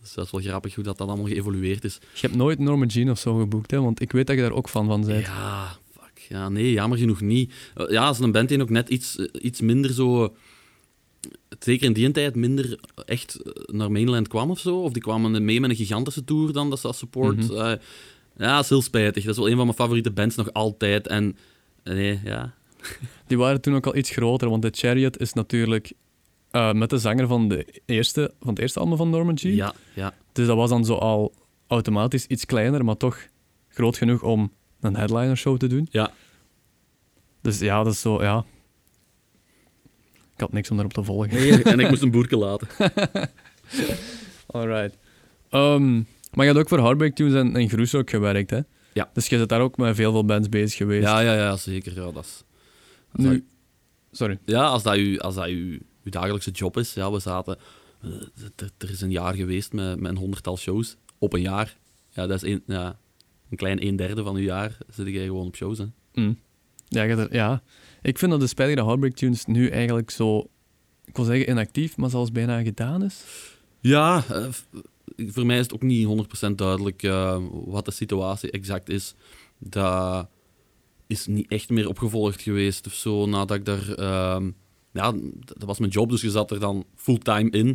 [0.00, 1.98] dus dat is wel grappig hoe dat dan allemaal geëvolueerd is.
[2.14, 3.80] Je hebt nooit Norma Jean of zo geboekt, hè?
[3.80, 5.26] want ik weet dat je daar ook fan van bent.
[5.26, 6.26] Ja, fuck.
[6.28, 7.52] Ja, nee, jammer genoeg niet.
[7.74, 10.34] Eh, ja, als een band die ook net iets, eh, iets minder zo...
[11.58, 14.82] Zeker in die tijd minder echt eh, naar mainland kwam of zo.
[14.82, 17.48] Of die kwamen mee met een gigantische tour dan, dat ze als support...
[17.48, 17.76] Mhm.
[18.46, 19.24] Ja, dat is heel spijtig.
[19.24, 21.06] Dat is wel een van mijn favoriete bands nog altijd.
[21.06, 21.36] En
[21.84, 22.54] nee, ja...
[23.26, 25.92] Die waren toen ook al iets groter, want The Chariot is natuurlijk
[26.50, 29.54] eh, met de zanger van, de eerste, van het eerste album van Norma Jean.
[29.54, 30.14] Ja, ja.
[30.32, 31.34] Dus dat was dan zo al
[31.66, 33.26] automatisch iets kleiner, maar toch
[33.68, 35.88] groot genoeg om een headliner show te doen.
[35.90, 36.12] Ja.
[37.40, 38.44] Dus ja, dat is zo, ja.
[40.34, 41.34] Ik had niks om daarop te volgen.
[41.34, 42.68] Nee, en ik moest een boerke laten.
[44.46, 44.96] Alright.
[45.48, 46.02] Ehm,
[46.32, 48.60] maar je had ook voor Heartbreak Tunes en, en Groesrock gewerkt, hè?
[48.92, 49.10] Ja.
[49.12, 51.06] Dus je bent daar ook met veel, veel bands bezig geweest.
[51.06, 51.94] Ja, ja, ja, zeker.
[51.94, 52.44] Ja, dat is...
[53.12, 53.30] Nu...
[53.32, 53.42] dat-
[54.12, 54.38] Sorry.
[54.44, 56.94] Ja, als dat uw, als dat uw, uw dagelijkse job is.
[56.94, 57.56] Ja, we zaten...
[58.02, 58.10] eh,
[58.78, 60.96] er- is een jaar geweest met, met een honderdtal shows.
[61.18, 61.76] Op een jaar.
[62.08, 62.98] Ja, dat is een, ja,
[63.50, 65.78] een klein een derde van uw jaar zit jij gewoon op shows.
[65.78, 65.84] Hè.
[66.14, 66.38] Mm.
[66.88, 67.62] Ja, je ja,
[68.02, 70.38] ik vind dat de spijtig dat Heartbreak Tunes nu eigenlijk zo...
[71.04, 73.24] Ik wil zeggen inactief, maar zelfs bijna gedaan is.
[73.80, 74.46] Ja, eh,
[75.16, 79.14] voor mij is het ook niet 100% duidelijk eh, wat de situatie exact is.
[79.58, 80.28] Dat
[81.06, 83.94] is niet echt meer opgevolgd geweest of zo, nadat ik daar...
[83.94, 84.50] ehm,
[84.92, 87.66] ja, dat was mijn job, dus je zat er dan fulltime in.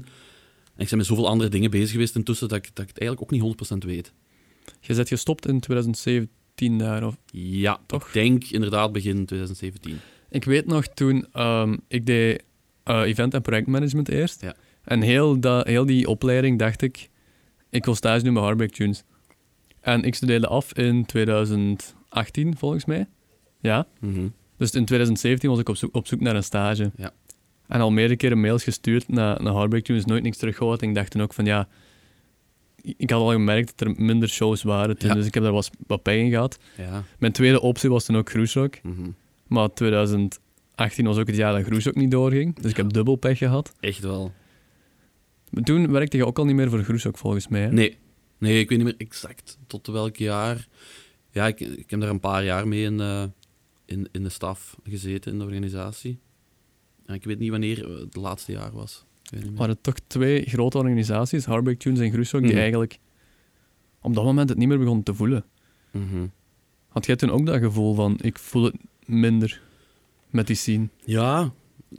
[0.75, 2.99] En ik ben met zoveel andere dingen bezig geweest intussen, dat ik, dat ik het
[2.99, 4.13] eigenlijk ook niet 100% weet.
[4.79, 7.17] Je bent gestopt in 2017 daar, of...
[7.31, 8.07] Ja, Toch?
[8.07, 9.99] ik denk inderdaad begin 2017.
[10.29, 12.43] Ik weet nog toen, ehm, ik deed
[12.83, 14.41] eh, event- en projectmanagement eerst.
[14.41, 14.55] Ja.
[14.83, 17.09] En heel, dat, heel die opleiding dacht ik,
[17.69, 19.03] ik wil stage doen bij Heartbreak Tunes.
[19.81, 23.07] En ik studeerde af in 2018, volgens mij.
[23.59, 23.87] Ja.
[23.99, 24.27] Mhm.
[24.57, 26.91] Dus in 2017 was ik op zoek, op zoek naar een stage.
[26.95, 27.11] Ja.
[27.67, 30.81] En al meerdere keren mails gestuurd naar, naar Tunes, nooit niks teruggehoord.
[30.81, 31.67] En ik dacht toen ook van, ja...
[32.97, 35.15] Ik had al gemerkt dat er minder shows waren toen, Ja.
[35.15, 36.57] dus ik heb daar wat, wat pijn in gehad.
[36.77, 37.03] Ja.
[37.19, 38.75] Mijn tweede optie was toen ook Groesrock.
[38.83, 39.09] mhm.
[39.47, 40.39] Maar 2018
[41.05, 42.55] was ook het jaar dat Groes ook niet doorging.
[42.59, 43.73] Dus ik heb dubbel pech gehad.
[43.79, 44.31] Echt wel.
[45.55, 47.61] Maar toen werkte je ook al niet meer voor Groes ook, volgens mij.
[47.61, 47.71] Hè?
[47.71, 47.97] Nee.
[48.37, 50.67] nee, ik weet niet meer exact tot welk jaar.
[51.31, 53.23] Ja, ik, ik heb daar een paar jaar mee in, eh,
[53.85, 56.19] in, in de staf gezeten, in de organisatie.
[57.05, 59.05] En ik weet niet wanneer eh, het laatste jaar was.
[59.23, 59.55] Er meer.
[59.55, 62.59] waren toch twee grote organisaties, Heartbreak Tunes en Groes ook, die Mhm.
[62.59, 62.99] eigenlijk
[64.01, 65.45] op dat moment het niet meer begonnen te voelen.
[65.91, 66.27] Mhm.
[66.87, 68.75] Had jij toen ook dat gevoel van, ik voel het
[69.05, 69.61] minder
[70.29, 70.87] met die scene?
[71.05, 71.53] Ja,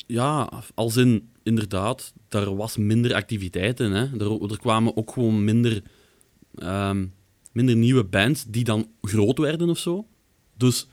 [0.07, 3.93] ja, als in, inderdaad, er was minder activiteit in.
[3.93, 4.19] Hè.
[4.51, 5.83] Er, kwamen ook gewoon minder,
[6.55, 7.07] ehm,
[7.53, 10.07] minder nieuwe bands die dan groot werden of zo.
[10.55, 10.89] Dus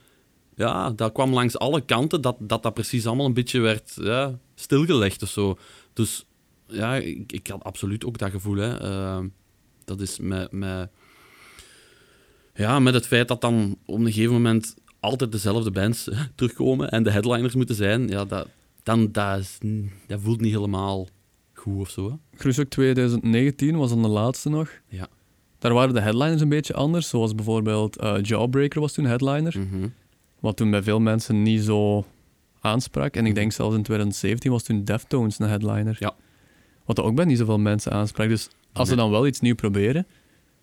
[0.56, 4.40] ja, dat kwam langs alle kanten dat dat, dat precies allemaal een beetje werd ja,
[4.56, 5.58] stilgelegd of zo.
[5.94, 6.26] Dus
[6.68, 8.58] ja, ik, had absoluut ook dat gevoel.
[8.58, 8.80] Hè.
[8.80, 9.28] Ehm,
[9.86, 10.90] dat is met, met,
[12.56, 17.04] ja, met het feit dat dan op een gegeven moment altijd dezelfde bands terugkomen en
[17.04, 18.48] de headliners moeten zijn, ja, dat,
[18.84, 19.58] dan, dat, is,
[20.08, 21.08] dat voelt niet helemaal
[21.54, 22.20] goed of zo.
[22.46, 24.70] Ook 2019 was dan de laatste nog.
[24.88, 25.08] Ja.
[25.60, 29.60] Daar waren de headliners een beetje anders, zoals bijvoorbeeld eh, Jawbreaker was toen headliner.
[29.60, 29.88] Mhm.
[30.40, 32.06] Wat toen bij veel mensen niet zo
[32.62, 33.16] aansprak.
[33.16, 35.96] En ik denk zelfs in 2017 was toen Deftones een headliner.
[36.00, 36.16] Ja.
[36.86, 38.28] Wat ook bij niet zoveel mensen aansprak.
[38.30, 39.04] Dus als ze Nee.
[39.04, 40.08] dan wel iets nieuws proberen,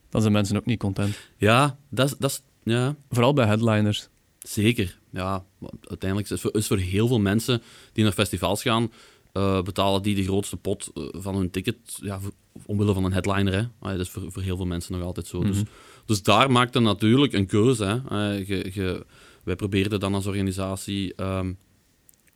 [0.08, 1.18] dan zijn mensen ook niet content.
[1.36, 4.08] Ja, dat is ja, Vooral bij headliners.
[4.38, 4.98] zeker.
[5.12, 5.44] Ja,
[5.82, 8.90] uiteindelijk is voor, is voor heel veel mensen die naar festivals gaan,
[9.32, 12.32] eh, betalen die de grootste pot eh, van hun ticket ja, voor-
[12.66, 13.52] omwille van een headliner.
[13.52, 13.90] Hè.
[13.90, 15.42] Dat is voor, voor heel veel mensen nog altijd zo.
[15.42, 15.62] Dus,
[16.04, 17.84] dus daar maakte natuurlijk een keuze.
[17.84, 18.38] Hè.
[18.38, 19.00] Eh,
[19.44, 21.52] wij probeerden dan als organisatie ehm,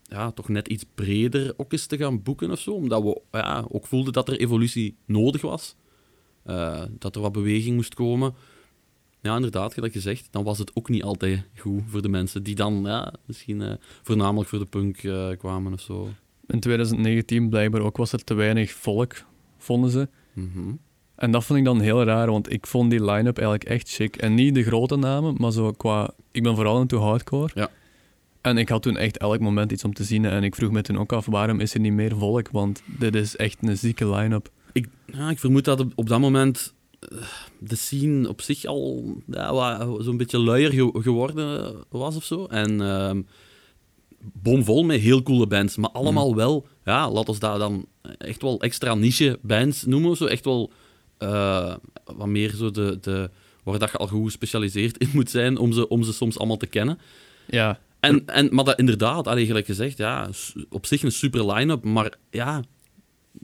[0.03, 2.71] ja, toch net iets breder ook eens te gaan boeken of zo.
[2.71, 5.77] Omdat we ja, ook voelden dat er evolutie nodig was.
[6.99, 8.35] Dat er wat beweging moest komen.
[9.25, 12.55] Ja, inderdaad, gelijk gezegd, dan was het ook niet altijd goed voor de mensen die
[12.55, 13.73] dan ja, misschien eh,
[14.03, 16.09] voornamelijk voor de punk eh, kwamen of zo.
[16.47, 19.25] In 2019 blijkbaar ook was er te weinig volk,
[19.59, 20.09] vonden ze.
[20.33, 20.73] Mhm.
[21.15, 24.17] En dat vond ik dan heel raar, want ik vond die line-up eigenlijk echt chic.
[24.17, 26.11] En niet de grote namen, maar zo qua...
[26.31, 27.51] Ik ben vooral into hardcore.
[27.55, 27.71] Ja.
[28.41, 30.25] En ik had toen echt elk moment iets om te zien.
[30.25, 32.49] En ik vroeg me toen ook af, waarom is er niet meer volk?
[32.51, 34.51] Want dit is echt een zieke line-up.
[34.73, 36.75] Ik, ja, ik vermoed dat op, op dat moment
[37.59, 42.45] de scene op zich al ja, zo'n beetje luier ge- geworden was of zo.
[42.47, 43.21] En ehm
[44.33, 47.87] bomvol met heel coole bands, maar allemaal wel, ja, laten we dat dan
[48.19, 50.25] echt wel extra niche bands noemen zo.
[50.25, 50.73] Echt wel
[51.19, 51.75] eh,
[52.17, 53.31] wat meer zo de, de,
[53.63, 56.57] waar dat je al goed gespecialiseerd in moet zijn om ze, om ze soms allemaal
[56.57, 56.99] te kennen.
[57.47, 60.29] Ja, En, en, maar dat inderdaad, allee, gelijk gezegd, ja,
[60.71, 62.63] op zich een super line-up, maar ja,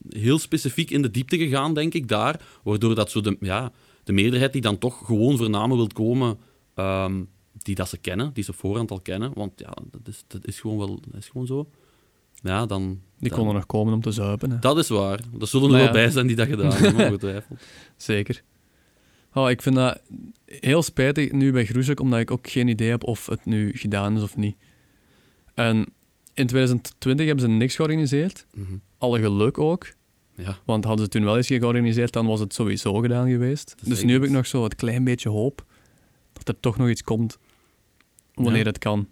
[0.09, 2.41] heel specifiek in de diepte gegaan, denk ik, daar.
[2.63, 3.73] Waardoor dat zo de, ja,
[4.05, 6.39] de meerderheid die dan toch gewoon voor namen wil komen,
[6.75, 7.23] ehm,
[7.53, 10.61] die dat ze kennen, die ze voorhand al kennen, want ja, dat is, dat is,
[10.61, 11.71] gewoon, wel, dat is gewoon zo.
[12.43, 13.01] Ja, dan...
[13.19, 14.51] die konden nog komen om te zuipen.
[14.51, 14.59] Hè.
[14.59, 15.21] Dat is waar.
[15.41, 17.61] Er zullen er wel bij zijn die dat gedaan hebben, ongetwijfeld.
[17.97, 18.43] Zeker.
[19.35, 20.03] Oh, ik vind dat
[20.45, 24.17] heel spijtig nu bij Groesek, omdat ik ook geen idee heb of het nu gedaan
[24.17, 24.57] is of niet.
[25.55, 25.87] En
[26.41, 28.47] in 2020 hebben ze niks georganiseerd.
[28.55, 28.73] Mhm.
[28.99, 29.87] Alle geluk ook.
[30.37, 33.75] Ja, Want hadden ze toen wel eens georganiseerd, dan was het sowieso gedaan geweest.
[33.85, 35.65] Dus nu heb ik nog zo het klein beetje hoop
[36.33, 37.39] dat er toch nog iets komt
[38.35, 38.67] wanneer Ja.
[38.69, 39.09] het kan.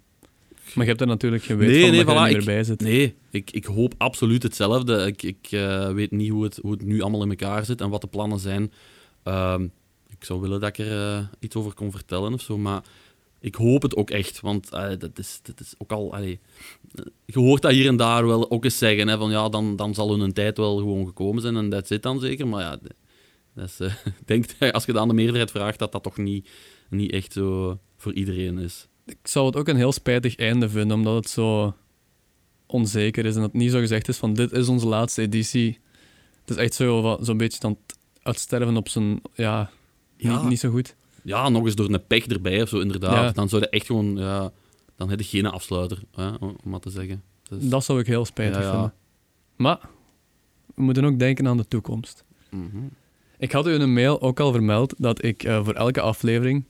[0.75, 2.65] Maar je hebt er natuurlijk geen weet Nee, van nee, dat er niet ik- bij
[2.65, 2.81] zit.
[2.81, 5.07] Nee, ik, ik hoop absoluut hetzelfde.
[5.07, 7.91] Ik, ik eh, weet niet hoe het, hoe het nu allemaal in elkaar zit en
[7.91, 8.73] wat de plannen zijn.
[9.23, 9.63] Ehm,
[10.09, 12.83] ik zou willen dat ik er eh, iets over kon vertellen of zo, maar
[13.41, 14.41] ik hoop het ook echt.
[14.41, 16.15] Want eh, dat, is, dat is ook al...
[16.15, 16.41] allee,
[16.95, 19.77] eh, je hoort dat hier en daar wel ook eens zeggen, hè, van ja, dan,
[19.77, 22.49] dan zal hun tijd wel gewoon gekomen zijn en dat zit dan zeker.
[22.49, 22.79] Maar ja,
[23.55, 26.49] dat is, eh, denk, als je dat aan de meerderheid vraagt, dat dat toch niet,
[26.91, 28.89] niet echt zo voor iedereen is.
[29.07, 31.75] Ik zou het ook een heel spijtig einde vinden, omdat het zo
[32.67, 35.79] onzeker is en dat het niet zo gezegd is van dit is onze laatste editie.
[36.41, 37.77] Het is echt zo van- zo'n beetje het
[38.23, 39.21] uitsterven op zijn...
[39.35, 39.71] Ja,
[40.17, 40.41] Ja.
[40.41, 40.97] Niet, niet zo goed.
[41.23, 43.13] Ja, nog eens door een pech erbij of zo, inderdaad.
[43.13, 43.31] Ja.
[43.33, 44.17] Dan zou je echt gewoon...
[44.17, 44.51] Ja,
[44.97, 47.23] dan heb je geen afsluiter, hè, om maar te zeggen.
[47.49, 48.71] Dus, Dat zou ik heel spijtig Ja, ja.
[48.71, 48.93] vinden.
[49.57, 49.79] Maar
[50.75, 52.25] we moeten ook denken aan de toekomst.
[52.51, 52.79] mhm.
[53.39, 56.65] Ik had u in een mail ook al vermeld dat ik eh, voor elke aflevering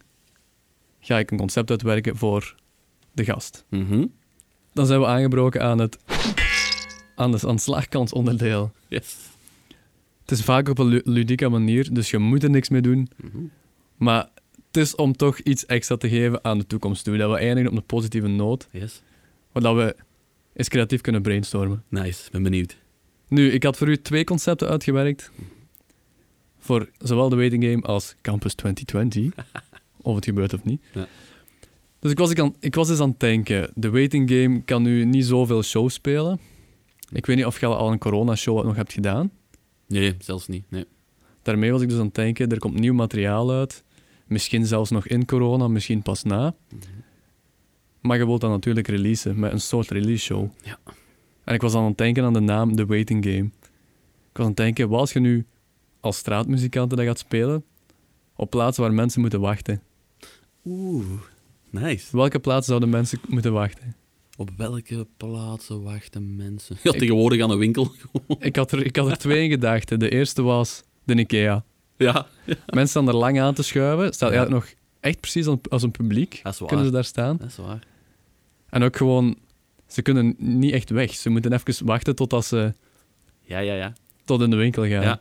[1.00, 2.54] ga ik een concept uitwerken voor
[3.12, 3.64] de gast.
[3.68, 4.06] Mhm.
[4.72, 5.98] Dan zijn we aangebroken aan het,
[7.14, 8.72] aan het, aan het slagkansonderdeel.
[8.88, 9.16] Yes.
[10.22, 13.08] Het is vaak op een lu- ludieke manier, dus je moet er niks mee doen.
[13.16, 13.38] Mhm.
[13.96, 14.28] Maar
[14.78, 17.16] is om toch iets extra te geven aan de toekomst toe.
[17.16, 19.02] Dat we eindigen op een positieve noot, Yes.
[19.52, 19.96] waar we
[20.52, 21.84] eens creatief kunnen brainstormen.
[21.88, 22.76] Nice, ben benieuwd.
[23.28, 25.30] Nu, ik had voor u twee concepten uitgewerkt.
[26.58, 29.44] Voor zowel de waiting game als Campus 2020.
[30.02, 30.82] of het gebeurt of niet.
[30.92, 31.06] Ja.
[31.98, 33.70] Dus ik was, ik, aan, ik was eens aan het denken.
[33.74, 36.40] De waiting game kan nu niet zoveel shows spelen.
[37.12, 39.30] Ik weet niet of je al een corona-show nog hebt gedaan.
[39.86, 40.64] Nee, zelfs niet.
[40.68, 40.84] Nee.
[41.42, 43.82] Daarmee was ik dus aan het denken, er komt nieuw materiaal uit.
[44.28, 46.54] Misschien zelfs nog in corona, misschien pas na.
[48.00, 50.48] Maar je wilt dat natuurlijk releasen met een soort release show.
[50.62, 50.78] Ja.
[51.44, 53.50] En ik was aan het denken aan de naam The Waiting Game.
[54.30, 55.46] Ik was aan het denken, wat als je nu
[56.00, 57.64] als straatmuzikant dat gaat spelen
[58.36, 59.82] op plaatsen waar mensen moeten wachten?
[60.64, 61.04] Oeh,
[61.70, 62.16] nice.
[62.16, 63.96] Welke plaatsen zouden mensen moeten wachten?
[64.36, 66.76] Op welke plaatsen wachten mensen?
[66.82, 67.92] Ja, tegenwoordig aan een winkel.
[68.38, 69.98] Ik had er, ik had er twee in gedachten.
[69.98, 71.64] De eerste was de Ikea.
[72.06, 72.26] ja.
[72.46, 74.12] Mensen staan er lang aan te schuiven.
[74.12, 76.40] Staat eigenlijk nog echt precies als, als een publiek.
[76.42, 76.68] Dat is waar.
[76.68, 77.36] Kunnen ze daar staan.
[77.36, 77.78] Dat is waar.
[78.68, 79.36] En ook gewoon,
[79.86, 81.14] ze kunnen niet echt weg.
[81.14, 82.74] Ze moeten even wachten totdat ze
[83.42, 83.92] Ja, ja, ja.
[84.24, 85.02] tot in de winkel gaan.
[85.02, 85.20] Ja.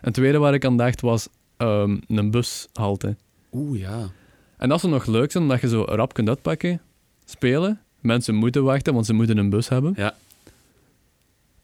[0.00, 3.16] En tweede waar ik aan dacht was ehm, een bushalte.
[3.52, 4.10] Oeh, ja.
[4.56, 6.80] En dat zou nog leuk zijn, omdat je zo rap kunt uitpakken,
[7.24, 7.80] spelen.
[8.00, 9.92] Mensen moeten wachten, want ze moeten een bus hebben.
[9.96, 10.14] Ja.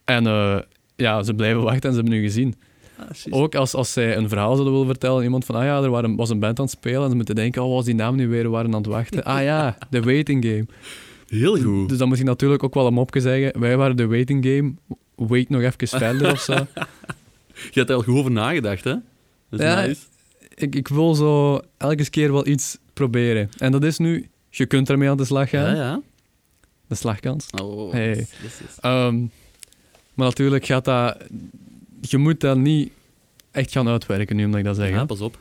[0.05, 0.59] En eh,
[0.97, 2.55] ja, ze blijven wachten en ze hebben nu gezien.
[3.31, 6.17] Ook als, als zij een verhaal zouden willen vertellen, iemand van, ah ja, er waren,
[6.17, 8.17] was een band aan het spelen, en ze moeten denken, oh, wat was die naam
[8.17, 9.25] nu weer, we waren aan het wachten.
[9.25, 10.67] ah ja, de waiting game.
[11.29, 11.89] Heel goed.
[11.89, 14.75] Dus dan moet ik natuurlijk ook wel een mopje zeggen, wij waren de waiting game,
[15.15, 16.53] wait nog even verder of zo.
[17.73, 18.95] Je hebt er al goed over nagedacht, hè?
[19.51, 20.01] Dat is Ja, nice.
[20.55, 23.49] ik, ik wil zo elke keer wel iets proberen.
[23.59, 25.77] En dat is nu Je kunt ermee aan de slag gaan.
[25.77, 26.01] Ja, ja.
[26.87, 27.47] De slagkans.
[27.63, 28.09] Oh, Hey.
[28.09, 28.79] yes, yes, yes.
[28.81, 29.19] Ehm,
[30.15, 31.17] maar natuurlijk gaat dat...
[32.11, 32.91] Je moet dat niet
[33.51, 34.91] echt gaan uitwerken, nu omdat ik dat zeg.
[34.91, 35.39] Ja, pas op.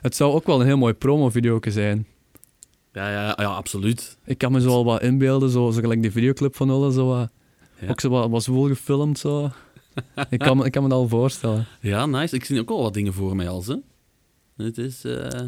[0.00, 2.06] Het zou ook wel een heel mooi promo-video zijn.
[2.92, 4.16] Ja, ja, ja, absoluut.
[4.24, 7.06] Ik kan me zo al wat inbeelden, zo, zo gelijk die videoclip van Ulle, zo
[7.06, 7.28] wat,
[7.80, 7.88] Ja.
[7.88, 9.18] ook zo wat, zwoel gefilmd.
[9.18, 9.50] Zo.
[10.30, 11.66] ik, kan, me- ik kan me dat al voorstellen.
[11.80, 12.34] Ja, nice.
[12.34, 13.76] Ik zie ook al wat dingen voor mij als, hè.
[14.56, 15.40] Het is eh,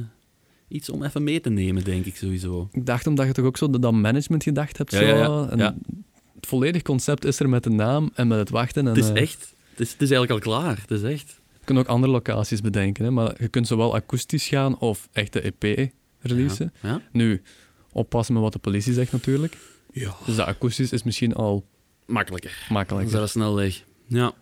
[0.68, 2.68] iets om even mee te nemen, denk ik sowieso.
[2.72, 4.90] Ik dacht omdat je toch ook zo dat management gedacht hebt.
[4.92, 5.48] Ja, zo, ja, ja.
[5.50, 5.76] En Ja.
[6.34, 8.82] Het volledig concept is er met de naam en met het wachten.
[8.86, 9.54] En, Het is eh, echt...
[9.76, 10.78] Het is, het is eigenlijk al klaar.
[10.80, 11.40] Het is echt...
[11.52, 15.32] Je kunt ook andere locaties bedenken, hè, maar je kunt zowel akoestisch gaan of echt
[15.32, 16.72] de EP releasen.
[16.82, 16.88] Ja.
[16.88, 17.02] ja.
[17.12, 17.42] Nu,
[17.92, 19.56] oppassen met wat de politie zegt natuurlijk.
[19.92, 20.16] Ja.
[20.26, 21.64] Dus dat akoestisch is misschien al
[22.06, 22.66] Makkelijker.
[22.68, 23.20] Makkelijker.
[23.20, 23.84] we snel weg.
[24.06, 24.32] Ja.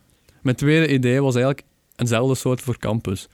[0.43, 1.67] Mijn tweede idee was eigenlijk
[1.97, 3.29] eenzelfde soort voor campus.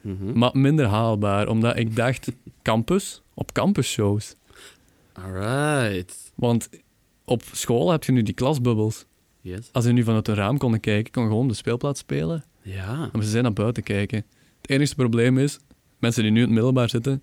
[0.00, 0.38] Mhm.
[0.38, 2.28] Maar minder haalbaar, omdat ik dacht,
[2.62, 4.34] campus, op campusshows.
[5.12, 6.32] Alright.
[6.34, 6.68] Want
[7.24, 9.04] op school heb je nu die klasbubbels.
[9.44, 9.68] Yes.
[9.72, 12.44] Als je nu vanuit een raam kon kijken, kon gewoon de speelplaats spelen.
[12.62, 13.10] Ja.
[13.12, 14.24] Maar ze zijn naar buiten kijken.
[14.60, 15.58] Het enige probleem is,
[15.98, 17.22] mensen die nu in het middelbaar zitten,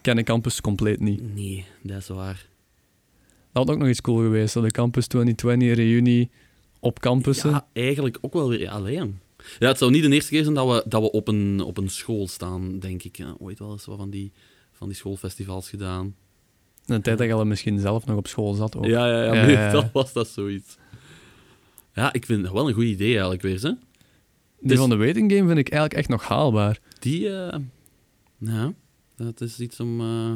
[0.00, 1.34] kennen campus compleet niet.
[1.34, 2.46] Nee, dat is waar.
[3.52, 6.30] Dat had ook nog iets cool geweest, de Campus 2020 reunie
[6.80, 7.50] op campussen.
[7.50, 9.18] Ja, eigenlijk ook wel weer alleen.
[9.58, 11.76] Ja, het zou niet de eerste keer zijn dat we, dat we op, een, op
[11.76, 13.16] een school staan, denk ik.
[13.16, 14.32] Ja, ooit wel eens wat van die,
[14.72, 16.14] van die schoolfestivals gedaan.
[16.84, 18.84] De tijd dat je al misschien zelf nog op school zat ook.
[18.84, 19.70] Ja, ja, ja, ja, ja.
[19.80, 20.76] dat was dat zoiets.
[21.94, 23.70] Ja, ik vind het wel een goed idee eigenlijk weer, hè.
[23.70, 26.78] Die Dus- van de waiting game vind ik eigenlijk echt nog haalbaar.
[26.98, 27.58] Die, eh,
[28.38, 28.72] ja,
[29.16, 30.00] dat is iets om...
[30.00, 30.32] eh,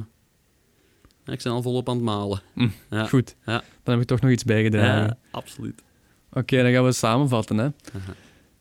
[1.35, 2.41] ik ben al volop aan het malen.
[2.55, 3.07] Mm, ja.
[3.07, 3.63] Goed, Ja.
[3.83, 5.07] dan heb ik toch nog iets bijgedragen.
[5.07, 5.83] Ja, absoluut.
[6.33, 7.57] Oké, dan gaan we samenvatten.
[7.59, 7.65] Hè.
[7.65, 8.15] Aha.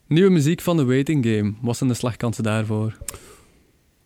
[0.07, 1.53] Nieuwe muziek van de waiting game.
[1.61, 2.97] Wat zijn de slagkansen daarvoor?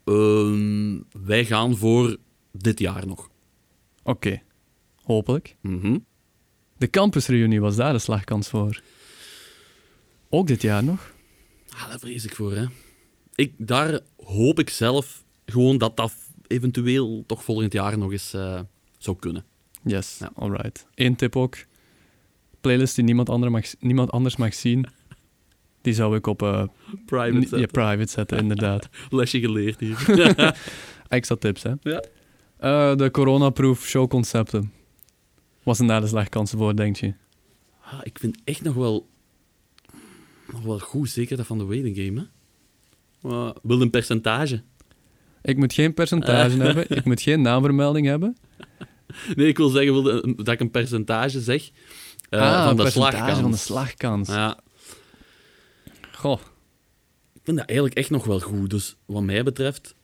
[0.06, 2.18] Ehm, wij gaan voor
[2.52, 3.30] dit jaar nog.
[4.04, 4.42] Oké,
[5.04, 5.56] hopelijk.
[5.62, 5.98] Mhm.
[6.82, 8.82] De campusreunie was daar de slagkans voor.
[10.30, 11.14] Ook dit jaar nog?
[11.70, 12.66] Ah, daar vrees ik voor, hè.
[13.36, 16.14] Ik, daar hoop ik zelf gewoon dat dat
[16.48, 18.60] eventueel toch volgend jaar nog eens eh,
[18.98, 19.46] zou kunnen.
[19.84, 20.32] Yes, Ja.
[20.36, 20.86] alright.
[20.96, 21.58] Eén tip ook.
[22.62, 24.86] Playlist die niemand, mag, niemand anders mag zien.
[25.82, 26.64] Die zou ik op eh,
[27.06, 27.60] Private zetten.
[27.60, 28.90] ja, private zetten, inderdaad.
[29.10, 30.06] Lesje geleerd hier.
[31.08, 31.74] Extra tips, hè.
[31.82, 32.04] Ja.
[32.58, 34.80] Eh, de coronaproof showconcepten.
[35.64, 37.14] Wat zijn daar de slagkansen voor, denk je?
[37.82, 39.08] Ah, ik vind echt nog wel,
[40.52, 42.26] nog wel goed, zeker dat van de waiting game, hè.
[43.30, 44.62] Maar wil een percentage?
[45.42, 46.64] Ik moet geen percentage Eh.
[46.66, 46.90] hebben.
[46.90, 48.38] Ik moet geen naamvermelding hebben.
[49.36, 51.70] Nee, ik wil zeggen wil de- dat ik een percentage zeg
[52.30, 53.40] eh, ah, van de percentage slagkans.
[53.42, 54.28] van de slagkans.
[54.30, 54.60] Ja,
[56.16, 56.40] Goh,
[57.34, 58.70] ik vind dat eigenlijk echt nog wel goed.
[58.70, 59.96] Dus wat mij betreft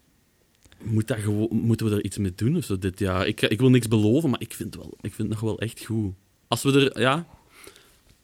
[0.84, 3.28] moet gewoon, moeten we er iets mee doen of zo dit jaar.
[3.28, 5.86] Ik, ik wil niks beloven, maar ik vind, wel, ik vind het nog wel echt
[5.86, 6.14] goed.
[6.48, 7.28] Als we er, ja,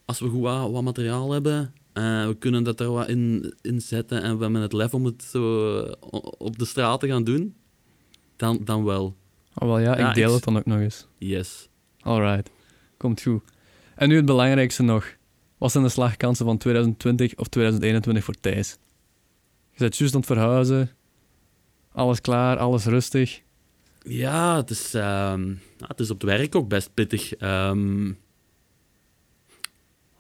[0.06, 3.82] als we goed wat, wat materiaal hebben, eh, we kunnen dat er wat in, in
[3.82, 5.80] zetten en we hebben het lef om het zo
[6.38, 7.56] op de straat te gaan doen,
[8.36, 9.16] dan, dan wel.
[9.56, 11.08] oh, wel ja, Ja, ik deel ik- het dan ook nog eens.
[11.18, 11.68] Yes.
[12.00, 12.52] Alright,
[12.98, 13.42] komt goed.
[13.96, 15.16] En nu het belangrijkste nog.
[15.58, 18.78] Wat zijn de slagkansen van 2020 of 2021 voor Thijs?
[19.72, 20.90] Je bent juist aan het verhuizen.
[21.94, 23.42] Alles klaar, alles rustig.
[24.04, 27.34] Ja, het is, ehm, ja, het is op het werk ook best pittig.
[27.34, 28.08] Ehm,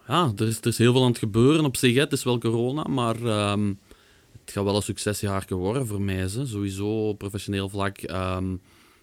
[0.07, 1.93] ja, er is, er is heel veel aan het gebeuren op zich.
[1.95, 1.99] Hè.
[1.99, 3.67] Het is wel corona, maar ehm,
[4.41, 6.15] het gaat wel een succesjaar worden voor mij.
[6.15, 6.45] Hè.
[6.45, 7.97] Sowieso professioneel vlak.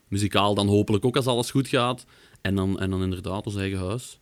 [0.09, 2.05] muzikaal dan hopelijk ook als alles goed gaat.
[2.41, 4.19] En dan, en dan inderdaad ons eigen huis.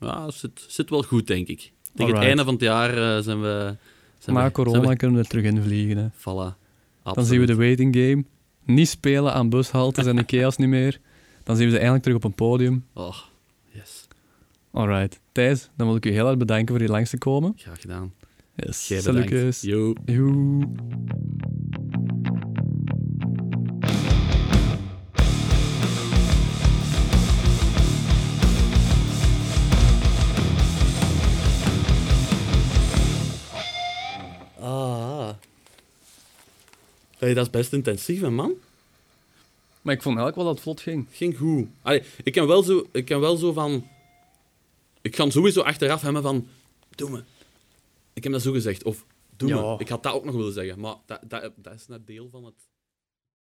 [0.00, 1.58] Ja, het zit, zit wel goed, denk ik.
[1.58, 2.24] Tegen het Alright.
[2.26, 3.76] einde van het jaar eh, zijn we...
[4.18, 5.96] Zijn we, corona zijn kunnen we er terug in vliegen.
[5.96, 6.08] Hè.
[6.24, 6.52] we-
[7.12, 8.24] Dan zien we de waiting game.
[8.64, 11.00] Niet spelen aan bushaltes en Ikea's niet meer.
[11.42, 12.84] Dan zien we ze eindelijk terug op een podium.
[12.94, 13.16] Oh,
[13.72, 14.06] yes.
[14.70, 15.20] Alright.
[15.32, 17.52] Thijs, dan wil ik u heel erg bedanken voor hier langs te komen.
[17.56, 18.12] Graag gedaan.
[18.56, 18.88] Yes.
[18.88, 19.28] Jij bedankt.
[19.28, 19.60] Salutjes.
[19.60, 19.92] Yo.
[20.04, 20.66] Joe.
[34.60, 35.34] Ah.
[37.24, 38.54] Hey, dat is best intensief, hè, man.
[39.82, 41.06] Maar ik vond eigenlijk wel dat het vlot ging.
[41.10, 41.66] Ging goed.
[41.82, 43.88] Allee, ik kan wel zo, ik kan wel zo van...
[45.02, 46.48] Ik ga sowieso achteraf hebben van...
[46.94, 47.22] Doe me.
[48.12, 48.82] Ik heb dat zo gezegd.
[48.84, 49.04] Of
[49.36, 49.60] doe Ja.
[49.60, 49.78] me.
[49.78, 50.80] Ik had dat ook nog willen zeggen.
[50.80, 52.54] Maar dat, dat, dat is net deel van het...